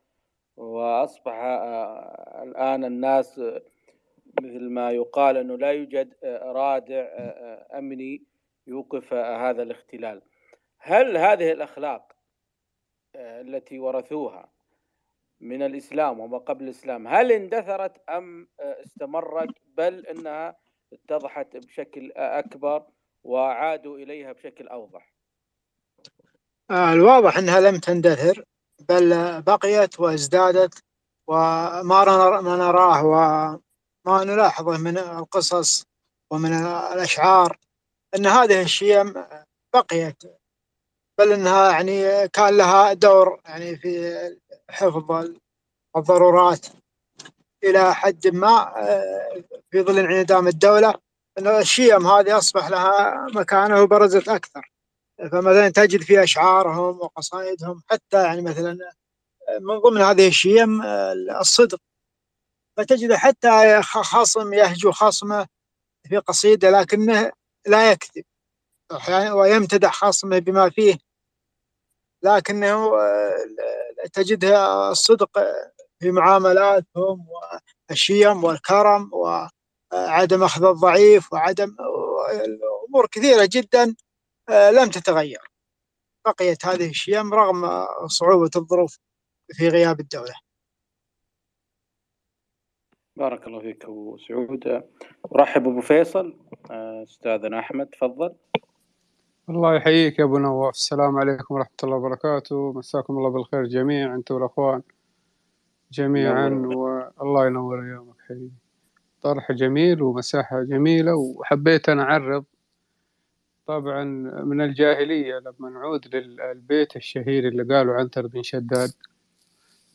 [0.57, 3.41] وأصبح آه، الآن الناس
[4.41, 8.23] مثل ما يقال أنه لا يوجد آه، رادع آه، أمني
[8.67, 10.21] يوقف هذا الاختلال.
[10.77, 12.10] هل هذه الأخلاق
[13.15, 14.51] التي ورثوها
[15.41, 20.57] من الإسلام وما قبل الإسلام هل اندثرت أم استمرت؟ بل أنها
[20.93, 22.85] اتضحت بشكل أكبر
[23.23, 25.13] وعادوا إليها بشكل أوضح.
[26.71, 28.45] آه، الواضح أنها لم تندثر
[28.89, 30.83] بل بقيت وازدادت
[31.27, 32.05] وما
[32.57, 33.05] نراه
[34.05, 35.85] وما نلاحظه من القصص
[36.31, 36.53] ومن
[36.93, 37.57] الأشعار
[38.15, 39.13] أن هذه الشيم
[39.73, 40.23] بقيت
[41.21, 44.15] بل أنها يعني كان لها دور يعني في
[44.69, 45.29] حفظ
[45.97, 46.67] الضرورات
[47.63, 50.93] إلى حد ما آه، في ظل انعدام الدولة
[51.37, 54.71] أن الشيم هذه أصبح لها مكانة وبرزت أكثر.
[55.31, 58.77] فمثلا تجد في أشعارهم وقصائدهم حتى يعني مثلا
[59.61, 60.81] من ضمن هذه الشيم
[61.39, 61.79] الصدق.
[62.77, 65.47] فتجد حتى خصم يهجو خصمه
[66.09, 67.31] في قصيدة لكنه
[67.67, 68.23] لا يكذب
[68.91, 71.10] أحيانا ويمتدح خصمه بما فيه
[72.23, 72.91] لكنه
[74.13, 75.39] تجدها الصدق
[75.99, 77.27] في معاملاتهم
[77.89, 81.75] والشيم والكرم وعدم أخذ الضعيف وعدم
[82.89, 83.95] أمور كثيرة جدا
[84.49, 85.51] لم تتغير.
[86.25, 88.99] بقيت هذه الشيم رغم صعوبة الظروف
[89.51, 90.33] في غياب الدولة.
[93.15, 94.83] بارك الله فيك أبو سعود.
[95.35, 96.39] أرحب أبو فيصل
[96.71, 98.35] أستاذنا أحمد تفضل.
[99.49, 100.73] الله يحييك يا أبو نواف.
[100.73, 102.73] السلام عليكم ورحمة الله وبركاته.
[102.73, 104.81] مساكم الله بالخير جميعا انت والاخوان
[105.91, 106.49] جميعا
[107.19, 108.51] والله ينور ايامك حبيبي.
[109.21, 112.45] طرح جميل ومساحة جميلة وحبيت أنا أعرض.
[113.65, 114.03] طبعا
[114.43, 118.91] من الجاهلية لما نعود للبيت الشهير اللي قالوا عنتر بن شداد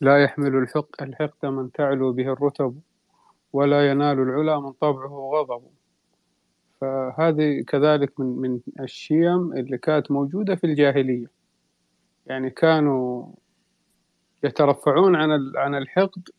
[0.01, 2.79] لا يحمل الحق الحقد من تعلو به الرتب
[3.53, 5.63] ولا ينال العلا من طبعه غضب
[6.81, 11.31] فهذه كذلك من من الشيم اللي كانت موجودة في الجاهلية.
[12.25, 13.25] يعني كانوا
[14.43, 16.29] يترفعون عن عن الحقد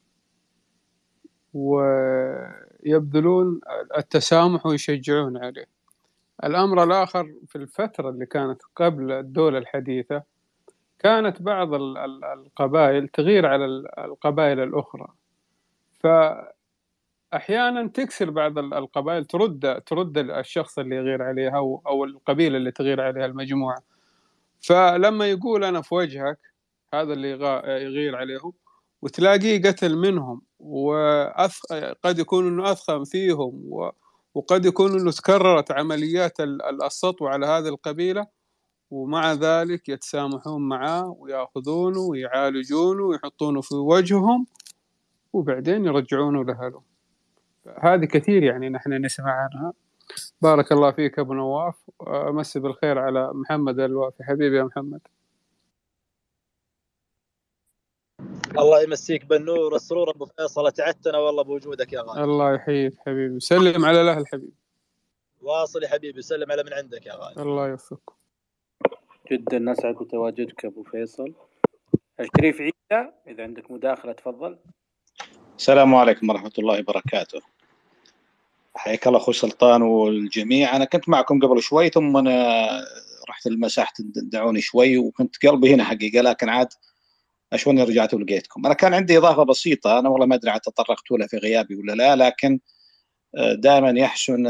[1.54, 3.60] ويبذلون
[3.98, 5.66] التسامح ويشجعون عليه.
[6.44, 10.22] الأمر الآخر في الفترة اللي كانت قبل الدولة الحديثة
[10.98, 13.64] كانت بعض القبائل تغير على
[13.98, 15.08] القبائل الأخرى.
[17.34, 21.56] أحيانا تكسر بعض القبائل ترد ترد الشخص اللي يغير عليها
[21.86, 23.82] أو القبيلة اللي تغير عليها المجموعة.
[24.60, 26.38] فلما يقول أنا في وجهك
[26.94, 27.30] هذا اللي
[27.84, 28.52] يغير عليهم
[29.02, 33.70] وتلاقيه قتل منهم وقد يكون إنه اثخن فيهم
[34.34, 36.40] وقد يكون إنه تكررت عمليات
[36.86, 38.26] السطو على هذه القبيلة
[38.90, 44.46] ومع ذلك يتسامحون معاه ويأخذونه ويعالجونه ويحطونه في وجههم
[45.32, 46.87] وبعدين يرجعونه لأهله.
[47.80, 49.72] هذه كثير يعني نحن نسمع عنها.
[50.42, 51.74] بارك الله فيك ابو نواف.
[52.08, 54.24] امسي بالخير على محمد الوافي.
[54.24, 55.00] حبيبي يا محمد.
[58.58, 60.10] الله يمسيك بالنور والسرور.
[60.10, 62.24] أبو فيصل تعتنا والله بوجودك يا غالي.
[62.24, 63.40] الله يحييك حبيبي.
[63.40, 64.52] سلم على الأهل حبيبي.
[65.42, 66.22] واصل يا حبيبي.
[66.22, 67.42] سلم على من عندك يا غالي.
[67.42, 68.12] الله يوفقك
[69.32, 71.34] جدا نسعد بتواجدك أبو فيصل.
[72.20, 74.58] الشريف عيسى إذا عندك مداخلة تفضل.
[75.58, 77.40] السلام عليكم ورحمة الله وبركاته.
[78.74, 80.76] حياك الله أخوي سلطان والجميع.
[80.76, 82.68] أنا كنت معكم قبل شوي ثم أنا
[83.28, 86.68] رحت المساحة دعوني شوي وكنت قلبي هنا حقيقة لكن عاد
[87.52, 88.66] اشوني رجعت ولقيتكم.
[88.66, 91.92] أنا كان عندي إضافة بسيطة أنا والله ما أدري عاد تطرقت لها في غيابي ولا
[91.92, 92.60] لا لكن
[93.54, 94.46] دائما يحسن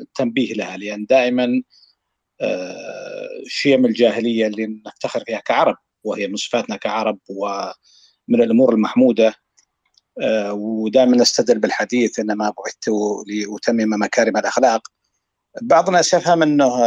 [0.00, 1.62] التنبيه لها لأن دائما
[3.46, 9.41] شيم الجاهلية اللي نفتخر فيها كعرب وهي من صفاتنا كعرب ومن الأمور المحمودة
[10.50, 12.88] ودائما نستدل بالحديث انما بعثت
[13.26, 14.88] لأتمم مكارم الأخلاق.
[15.62, 16.84] بعض الناس يفهم إنه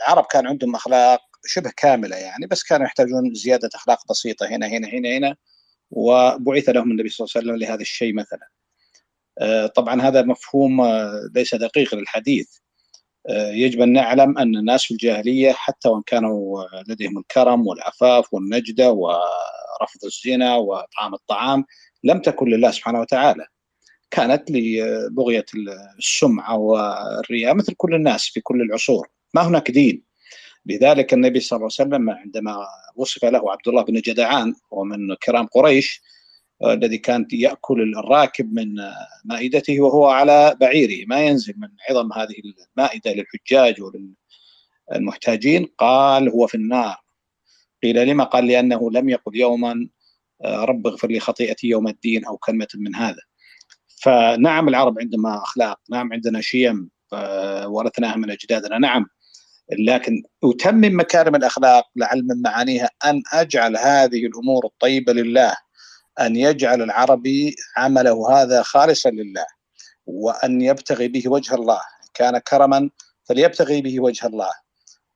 [0.00, 4.88] العرب كان عندهم أخلاق شبه كاملة يعني بس كانوا يحتاجون زيادة أخلاق بسيطة هنا هنا
[4.88, 5.36] هنا هنا
[5.90, 8.48] وبعث لهم النبي صلى الله عليه وسلم لهذا الشيء مثلا.
[9.74, 10.82] طبعا هذا مفهوم
[11.34, 12.48] ليس دقيق للحديث.
[13.28, 20.04] يجب أن نعلم أن الناس في الجاهلية حتى وإن كانوا لديهم الكرم والعفاف والنجدة ورفض
[20.04, 21.64] الزنا واطعام الطعام
[22.04, 23.46] لم تكن لله سبحانه وتعالى.
[24.10, 25.44] كانت لبغية
[25.98, 29.08] السمعة والرياء مثل كل الناس في كل العصور.
[29.34, 30.02] ما هناك دين.
[30.66, 35.46] لذلك النبي صلى الله عليه وسلم عندما وصف له عبد الله بن جدعان ومن كرام
[35.46, 36.02] قريش
[36.64, 38.74] الذي كان يأكل الراكب من
[39.24, 41.06] مائدته وهو على بعيره.
[41.06, 42.34] ما ينزل من عظم هذه
[42.76, 43.82] المائدة للحجاج
[44.90, 45.66] وللمحتاجين.
[45.78, 46.96] قال هو في النار.
[47.82, 49.88] قيل لما؟ قال لأنه لم يقل يوما
[50.44, 53.22] رب اغفر لي خطيئتي يوم الدين أو كلمة من هذا.
[54.02, 56.90] فنعم العرب عندما أخلاق، نعم عندنا شيم
[57.64, 59.06] ورثناها من أجدادنا، نعم
[59.78, 65.54] لكن أتمم مكارم الأخلاق لعل من معانيها أن أجعل هذه الأمور الطيبة لله،
[66.20, 69.46] أن يجعل العربي عمله هذا خالصا لله
[70.06, 71.80] وأن يبتغي به وجه الله،
[72.14, 72.90] كان كرما
[73.24, 74.50] فليبتغي به وجه الله.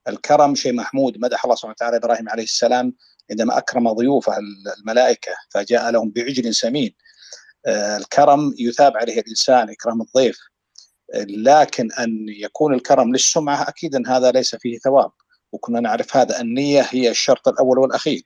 [0.08, 2.94] الكرم شيء محمود مدح الله سبحانه وتعالى إبراهيم عليه السلام
[3.30, 4.36] عندما أكرم ضيوفه
[4.78, 6.94] الملائكة فجاء لهم بعجل سمين.
[7.68, 10.38] الكرم يثاب عليه الإنسان إكرام الضيف.
[11.28, 15.10] لكن أن يكون الكرم للسمعة أكيد أن هذا ليس فيه ثواب
[15.52, 16.40] وكنا نعرف هذا.
[16.40, 18.22] النية هي الشرط الأول والأخير.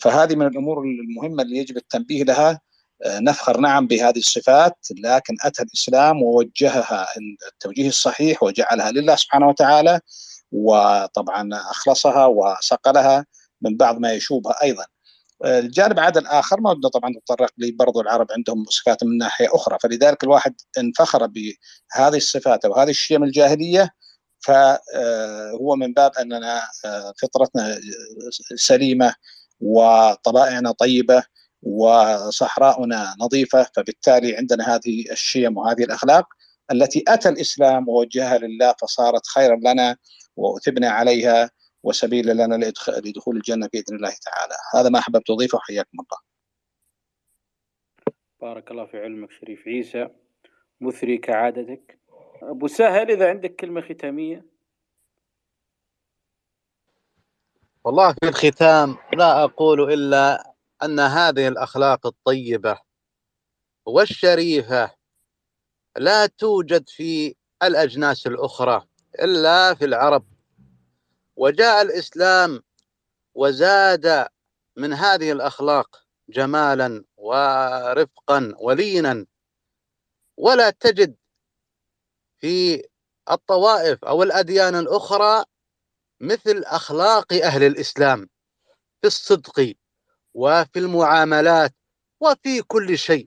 [0.00, 2.60] فهذه من الأمور المهمة اللي يجب التنبيه لها.
[3.06, 7.06] نفخر نعم بهذه الصفات لكن أتى الإسلام ووجهها
[7.52, 10.00] التوجيه الصحيح وجعلها لله سبحانه وتعالى
[10.52, 13.26] وطبعا أخلصها وصقلها
[13.62, 14.84] من بعض ما يشوبها أيضا.
[15.44, 19.78] الجانب عاد الآخر ما بدنا طبعا نتطرق لي برضو العرب عندهم صفات من ناحية أخرى.
[19.82, 23.90] فلذلك الواحد انفخر بهذه الصفات أو هذه الشيم الجاهلية.
[24.40, 26.62] فهو من باب أننا
[27.22, 27.80] فطرتنا
[28.54, 29.14] سليمة
[29.60, 31.22] وطبائعنا طيبة
[31.62, 33.66] وصحراؤنا نظيفة.
[33.76, 36.26] فبالتالي عندنا هذه الشيم وهذه الأخلاق
[36.72, 39.96] التي أتى الإسلام ووجهها لله فصارت خيرا لنا
[40.36, 41.50] وأثبنا عليها.
[41.88, 46.18] وسبيلا لنا لدخول الجنة بإذن الله تعالى، هذا ما أحببت أضيفه حياكم الله.
[48.40, 50.08] بارك الله في علمك شريف عيسى
[50.80, 51.98] مثري كعادتك.
[52.42, 54.46] أبو سهل إذا عندك كلمة ختامية.
[57.84, 62.80] والله في الختام لا أقول إلا أن هذه الأخلاق الطيبة
[63.86, 64.94] والشريفة
[65.96, 68.86] لا توجد في الأجناس الأخرى
[69.22, 70.24] إلا في العرب
[71.38, 72.62] وجاء الإسلام
[73.34, 74.28] وزاد
[74.76, 79.26] من هذه الأخلاق جمالا ورفقا ولينا.
[80.36, 81.16] ولا تجد
[82.40, 82.82] في
[83.30, 85.44] الطوائف أو الأديان الأخرى
[86.20, 88.28] مثل أخلاق أهل الإسلام
[89.00, 89.74] في الصدق
[90.34, 91.74] وفي المعاملات
[92.20, 93.26] وفي كل شيء.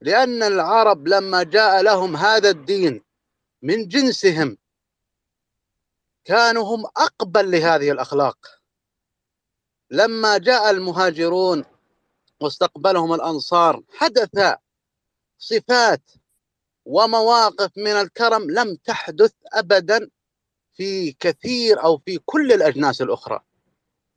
[0.00, 3.04] لأن العرب لما جاء لهم هذا الدين
[3.62, 4.58] من جنسهم
[6.30, 8.38] كانوا هم أقبل لهذه الأخلاق.
[9.90, 11.64] لما جاء المهاجرون
[12.40, 14.54] واستقبلهم الأنصار حدث
[15.38, 16.02] صفات
[16.84, 20.10] ومواقف من الكرم لم تحدث ابدا
[20.72, 23.40] في كثير أو في كل الأجناس الأخرى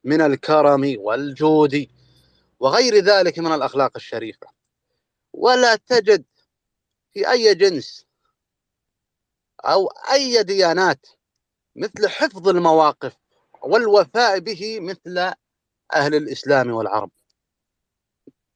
[0.03, 1.88] من الكرم والجود
[2.59, 4.47] وغير ذلك من الأخلاق الشريفة.
[5.34, 6.26] ولا تجد
[7.14, 8.05] في أي جنس
[9.66, 11.07] أو أي ديانات
[11.76, 13.18] مثل حفظ المواقف
[13.62, 15.34] والوفاء به مثل
[15.94, 17.12] أهل الإسلام والعرب.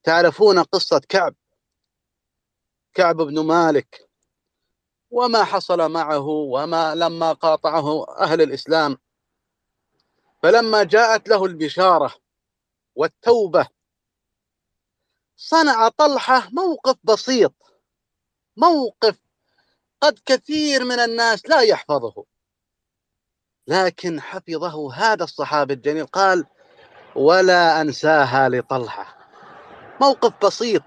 [0.03, 1.35] تعرفون قصة كعب؟
[2.93, 4.09] كعب بن مالك
[5.11, 8.97] وما حصل معه وما لما قاطعه أهل الإسلام.
[10.43, 12.15] فلما جاءت له البشارة
[12.95, 13.67] والتوبة
[15.37, 17.53] صنع طلحة موقف بسيط
[18.57, 19.19] موقف
[20.01, 22.25] قد كثير من الناس لا يحفظه.
[23.67, 26.45] لكن حفظه هذا الصحابي الجليل قال
[27.15, 29.17] ولا أنساها لطلحة.
[30.01, 30.83] موقف بسيط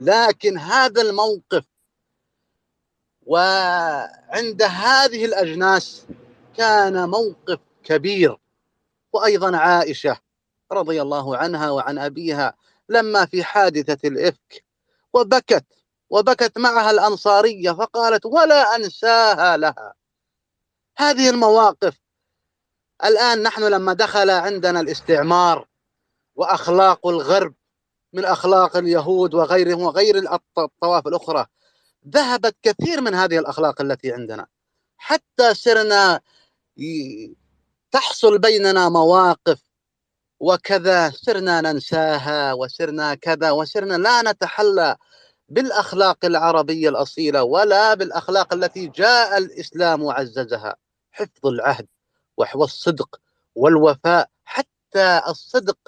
[0.00, 1.64] لكن هذا الموقف
[3.26, 6.06] وعند هذه الأجناس
[6.56, 8.36] كان موقف كبير.
[9.12, 10.16] وأيضا عائشة
[10.72, 12.54] رضي الله عنها وعن أبيها
[12.88, 14.64] لما في حادثة الإفك
[15.12, 15.64] وبكت
[16.10, 19.94] وبكت معها الأنصارية فقالت ولا أنساها لها.
[20.96, 21.94] هذه المواقف.
[23.04, 25.68] الآن نحن لما دخل عندنا الاستعمار
[26.36, 27.54] وأخلاق الغرب
[28.12, 30.18] من أخلاق اليهود وغيرهم وغير
[30.58, 31.46] الطوائف الأخرى
[32.08, 34.46] ذهبت كثير من هذه الأخلاق التي عندنا.
[34.96, 36.20] حتى صرنا
[37.92, 39.60] تحصل بيننا مواقف
[40.40, 44.96] وكذا صرنا ننساها وصرنا كذا وصرنا لا نتحلى
[45.48, 50.76] بالأخلاق العربية الأصيلة ولا بالأخلاق التي جاء الإسلام وعززها.
[51.14, 51.86] حفظ العهد
[52.36, 53.20] والصدق
[53.54, 55.78] والوفاء حتى الصدق.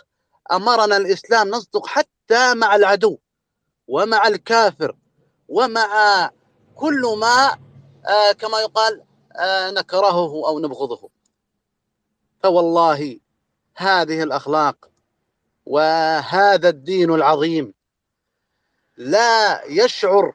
[0.53, 3.18] أمرنا الإسلام نصدق حتى مع العدو
[3.89, 4.97] ومع الكافر
[5.49, 6.31] ومع
[6.74, 7.59] كل ما
[8.07, 9.03] آه كما يقال
[9.37, 11.11] آه نكرهه أو نبغضه.
[12.43, 13.20] فوالله
[13.77, 14.91] هذه الأخلاق
[15.66, 17.74] وهذا الدين العظيم
[18.97, 20.35] لا يشعر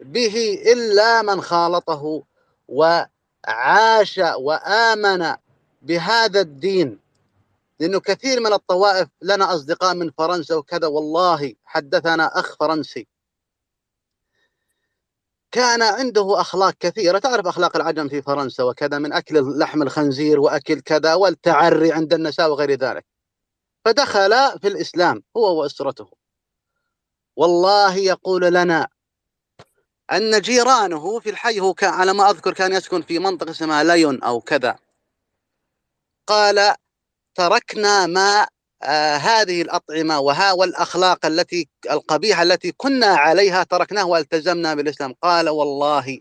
[0.00, 2.22] به إلا من خالطه
[2.68, 3.02] و
[3.44, 5.36] عاش وآمن
[5.82, 6.98] بهذا الدين.
[7.80, 13.06] لأنه كثير من الطوائف لنا أصدقاء من فرنسا وكذا والله حدثنا أخ فرنسي.
[15.50, 17.18] كان عنده أخلاق كثيرة.
[17.18, 22.50] تعرف أخلاق العجم في فرنسا وكذا من أكل لحم الخنزير وأكل كذا والتعري عند النساء
[22.50, 23.06] وغير ذلك.
[23.84, 26.10] فدخل في الإسلام هو وأسرته.
[27.36, 28.88] والله يقول لنا
[30.12, 34.22] أن جيرانه في الحي هو كان على ما أذكر كان يسكن في منطقة اسمها ليون
[34.22, 34.76] أو كذا.
[36.26, 36.74] قال
[37.34, 38.46] تركنا ما
[38.82, 45.14] آه هذه الأطعمة وها والأخلاق التي القبيحة التي كنا عليها تركناه والتزمنا بالإسلام.
[45.22, 46.20] قال والله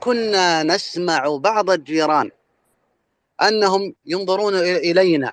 [0.00, 2.30] كنا نسمع بعض الجيران
[3.42, 5.32] أنهم ينظرون إلينا.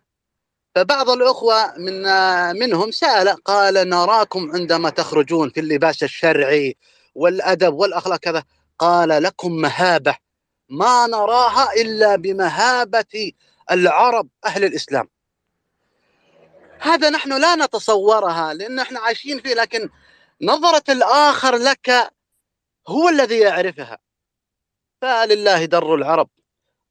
[0.75, 6.77] فبعض الأخوة من آه منهم سأل قال نراكم عندما تخرجون في اللباس الشرعي
[7.15, 8.43] والأدب والأخلاق كذا.
[8.79, 10.17] قال لكم مهابة.
[10.69, 13.31] ما نراها إلا بمهابة
[13.71, 15.09] العرب أهل الإسلام.
[16.79, 19.89] هذا نحن لا نتصورها لأن إحنا عايشين فيه لكن
[20.41, 22.11] نظرة الآخر لك
[22.87, 23.97] هو الذي يعرفها.
[25.01, 26.29] فلله در العرب.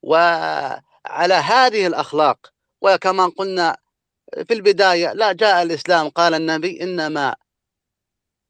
[0.03, 2.53] وعلى هذه الأخلاق.
[2.83, 3.77] وكما قلنا
[4.49, 7.37] في البداية لا جاء الإسلام قال النبي إنما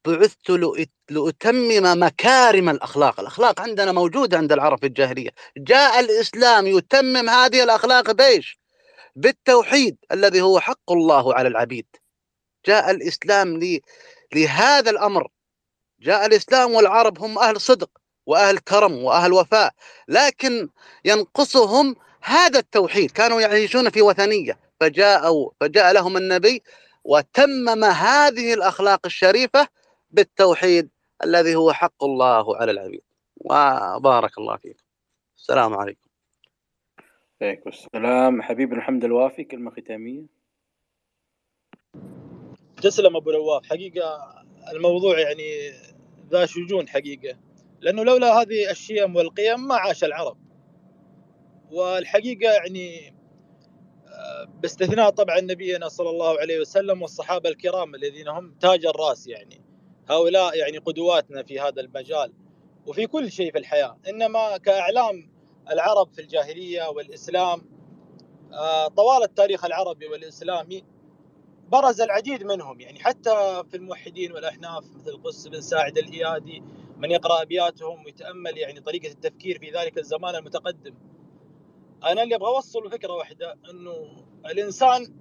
[0.08, 0.50] بعثت
[1.10, 3.20] لأتمم مكارم الأخلاق.
[3.20, 5.30] الأخلاق عندنا موجودة عند العرب في الجاهلية.
[5.56, 8.60] جاء الإسلام يتمم هذه الأخلاق بيش
[9.16, 11.86] بالتوحيد الذي هو حق الله على العبيد.
[12.66, 13.60] جاء الإسلام
[14.34, 15.28] لهذا الأمر.
[16.00, 17.90] جاء الإسلام والعرب هم أهل صدق
[18.26, 19.72] وأهل كرم وأهل وفاء.
[20.08, 20.68] لكن
[21.04, 23.10] ينقصهم هذا التوحيد.
[23.10, 24.58] كانوا يعيشون في وثنية.
[24.80, 26.62] فجاءوا فجاء لهم النبي
[27.04, 29.68] وتمم هذه الأخلاق الشريفة
[30.10, 30.90] بالتوحيد
[31.24, 33.02] الذي هو حق الله على العبيد.
[33.36, 34.84] وبارك الله فيكم.
[35.36, 36.08] السلام عليكم.
[37.42, 38.42] عليكم السلام.
[38.42, 40.26] حبيب محمد الوافي كلمة ختامية.
[42.82, 43.66] تسلم أبو نواف.
[43.66, 44.34] حقيقة
[44.72, 45.70] الموضوع يعني
[46.30, 47.38] ذا شجون حقيقة.
[47.80, 50.38] لأنه لولا هذه الشيم والقيم ما عاش العرب.
[51.70, 53.14] والحقيقة يعني
[54.06, 59.67] آه، باستثناء طبعا نبينا صلى الله عليه وسلم والصحابة الكرام الذين هم تاج الرأس يعني.
[60.10, 62.32] هؤلاء يعني قدواتنا في هذا المجال
[62.86, 65.30] وفي كل شيء في الحياة إنما كإعلام
[65.70, 67.62] العرب في الجاهلية والإسلام
[68.52, 70.84] آه، طوال التاريخ العربي والإسلامي
[71.68, 76.62] برز العديد منهم يعني حتى في الموحدين والأحناف مثل قس بن ساعد الايادي
[76.96, 80.94] من يقرأ أبياتهم ويتأمل يعني طريقة التفكير في ذلك الزمان المتقدم.
[82.04, 83.92] أنا اللي أبغى أوصل فكرة واحدة إنه
[84.46, 85.14] الإنسان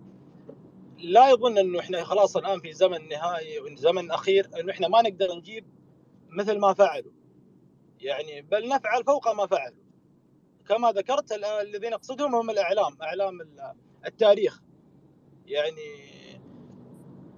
[0.98, 5.36] لا يظن إنه إحنا خلاص الآن في زمن نهائي وزمن أخير إنه إحنا ما نقدر
[5.36, 5.66] نجيب
[6.30, 7.12] مثل ما فعلوا.
[8.00, 9.84] يعني بل نفعل فوق ما فعلوا.
[10.68, 11.32] كما ذكرت
[11.62, 13.40] الذين اقصدهم هم الإعلام إعلام
[14.06, 14.62] التاريخ.
[15.46, 16.08] يعني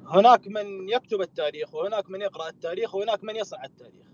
[0.06, 4.08] هناك من يكتب التاريخ وهناك من يقرأ التاريخ وهناك من يصنع التاريخ.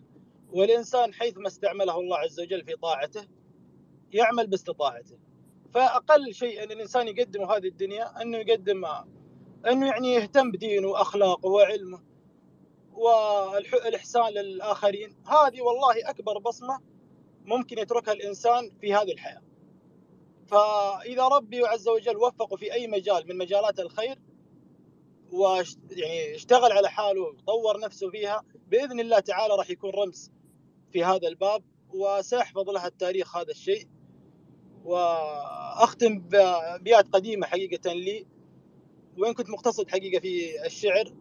[0.50, 3.28] والإنسان حيثما استعمله الله عز وجل في طاعته
[4.12, 5.18] يعمل باستطاعته.
[5.74, 8.86] فأقل شيء أن الإنسان يقدمه هذه الدنيا أنه يقدم
[9.72, 12.04] أنه يعني يهتم بدينه وأخلاقه وعلمه
[12.94, 15.16] والإحسان للآخرين.
[15.28, 16.82] هذه والله أكبر بصمة
[17.46, 19.42] ممكن يتركها الإنسان في هذه الحياة.
[20.48, 24.20] فإذا ربي عز وجل وفقه في أي مجال من مجالات الخير
[25.32, 30.32] ويعني اشتغل على حاله وطور نفسه فيها بإذن الله تعالى راح يكون رمز
[30.92, 31.64] في هذا الباب
[31.94, 33.88] وسيحفظ لها التاريخ هذا الشيء.
[34.84, 38.28] وأختم بابيات قديمة حقيقة لي.
[39.18, 41.14] وان كنت مقتصد حقيقة في الشعر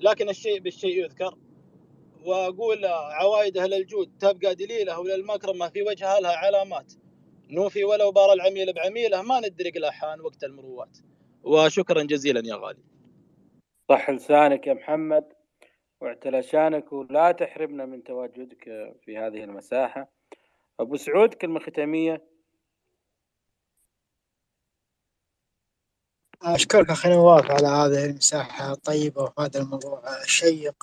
[0.00, 1.38] لكن الشيء بالشيء يذكر.
[2.24, 6.92] وأقول عوايد أهل الجود تبقى دليله وللمكرمه ما في وجهها لها علامات.
[7.50, 10.98] نوفي ولو بار العميل بعميله ما ندرك الاحان وقت المروات.
[11.42, 12.82] وشكرا جزيلا يا غالي.
[13.88, 15.24] صح لسانك يا محمد
[16.00, 18.64] واعتلى شانك ولا تحرمنا من تواجدك
[19.04, 20.12] في هذه المساحة.
[20.80, 22.35] أبو سعود كلمة ختامية.
[26.42, 30.74] أشكرك أخي نواف على هذه المساحة الطيبة وهذا الموضوع الشيق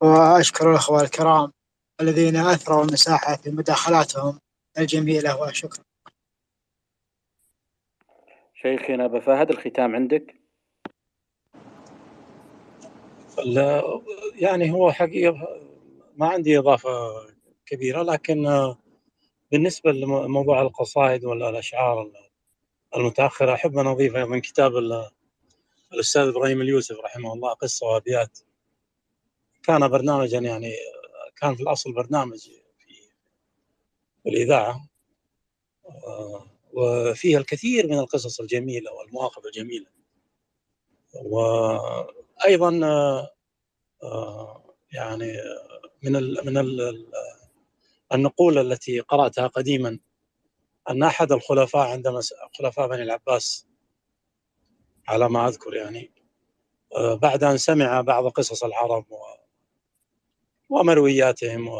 [0.00, 1.52] وأشكر الأخوة الكرام
[2.00, 4.40] الذين أثروا المساحة في مداخلاتهم
[4.78, 5.84] الجميلة وشكرا.
[8.54, 10.34] شيخنا أبا فهد الختام عندك؟
[14.34, 15.60] يعني هو حقيقة
[16.16, 16.90] ما عندي إضافة
[17.66, 18.46] كبيرة لكن
[19.52, 21.50] بالنسبة لموضوع القصائد ولا
[22.96, 24.72] المتأخرة أحب أن أضيف من كتاب
[25.92, 28.38] الأستاذ إبراهيم اليوسف رحمه الله قصة وأبيات.
[29.62, 30.72] كان برنامجا يعني
[31.36, 32.38] كان في الأصل برنامج
[34.22, 34.88] في الإذاعة
[36.72, 39.86] وفيها الكثير من القصص الجميلة والمواقف الجميلة.
[41.14, 42.70] وأيضا
[44.92, 45.32] يعني
[46.02, 46.12] من
[46.46, 47.06] من ال
[48.14, 49.98] النقول التي قرأتها قديما
[50.90, 52.20] أن أحد الخلفاء عندما
[52.58, 53.66] خلفاء بني العباس
[55.08, 56.12] على ما أذكر يعني
[56.96, 59.06] آه، بعد أن سمع بعض قصص العرب
[60.68, 61.70] ومروياتهم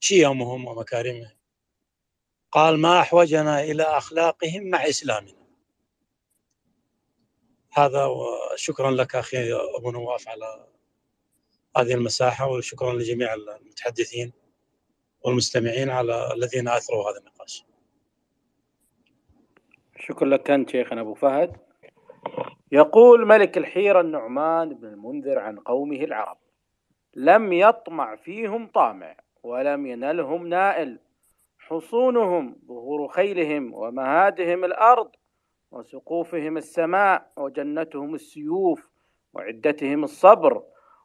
[0.00, 1.38] وشيمهم ومكارمهم
[2.52, 5.38] قال ما أحوجنا إلى أخلاقهم مع إسلامنا.
[7.72, 10.66] هذا وشكرا لك أخي أبو نواف على
[11.76, 14.32] هذه المساحة وشكرا لجميع المتحدثين.
[15.28, 17.64] والمستمعين على الذين آثروا هذا النقاش.
[19.96, 21.56] شكرا لك أنت شيخنا أبو فهد.
[22.72, 26.36] يقول ملك الحيرة النعمان بن المنذر عن قومه العرب:
[27.14, 30.98] لم يطمع فيهم طامع ولم ينلهم نائل
[31.58, 35.10] حصونهم ظهور خيلهم ومهادهم الأرض
[35.70, 38.88] وسقوفهم السماء وجنتهم السيوف
[39.34, 40.62] وعدتهم الصبر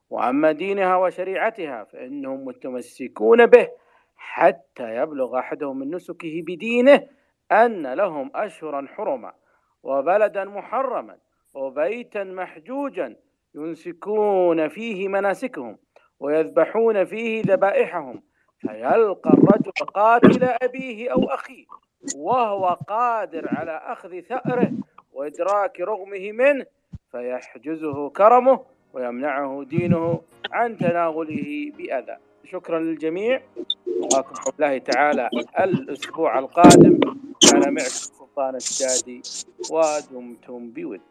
[0.10, 3.70] وأما دينها وشريعتها فإنهم متمسكون به
[4.24, 7.08] حتى يبلغ أحدهم من نسكه بدينه
[7.52, 9.34] أن لهم أشهرا حرما
[9.84, 11.18] وبلدا محرما
[11.54, 13.16] وبيتا محجوجا
[13.56, 15.78] ينسكون فيه مناسكهم
[16.20, 18.24] ويذبحون فيه ذبائحهم.
[18.60, 21.66] فيلقى الرجل قاتل أبيه أو أخيه
[22.16, 24.72] وهو قادر على أخذ ثأره
[25.14, 26.66] وإدراك رغمه منه
[27.12, 30.22] فيحجزه كرمه ويمنعه دينه
[30.52, 32.18] عن تناوله بأذى.
[32.46, 33.42] شكرا للجميع.
[33.88, 35.30] نراكم بحول الله تعالى
[35.60, 37.00] الأسبوع القادم.
[37.54, 39.22] أنا معكم سلطان الشادي
[39.72, 41.02] ودمتم بود.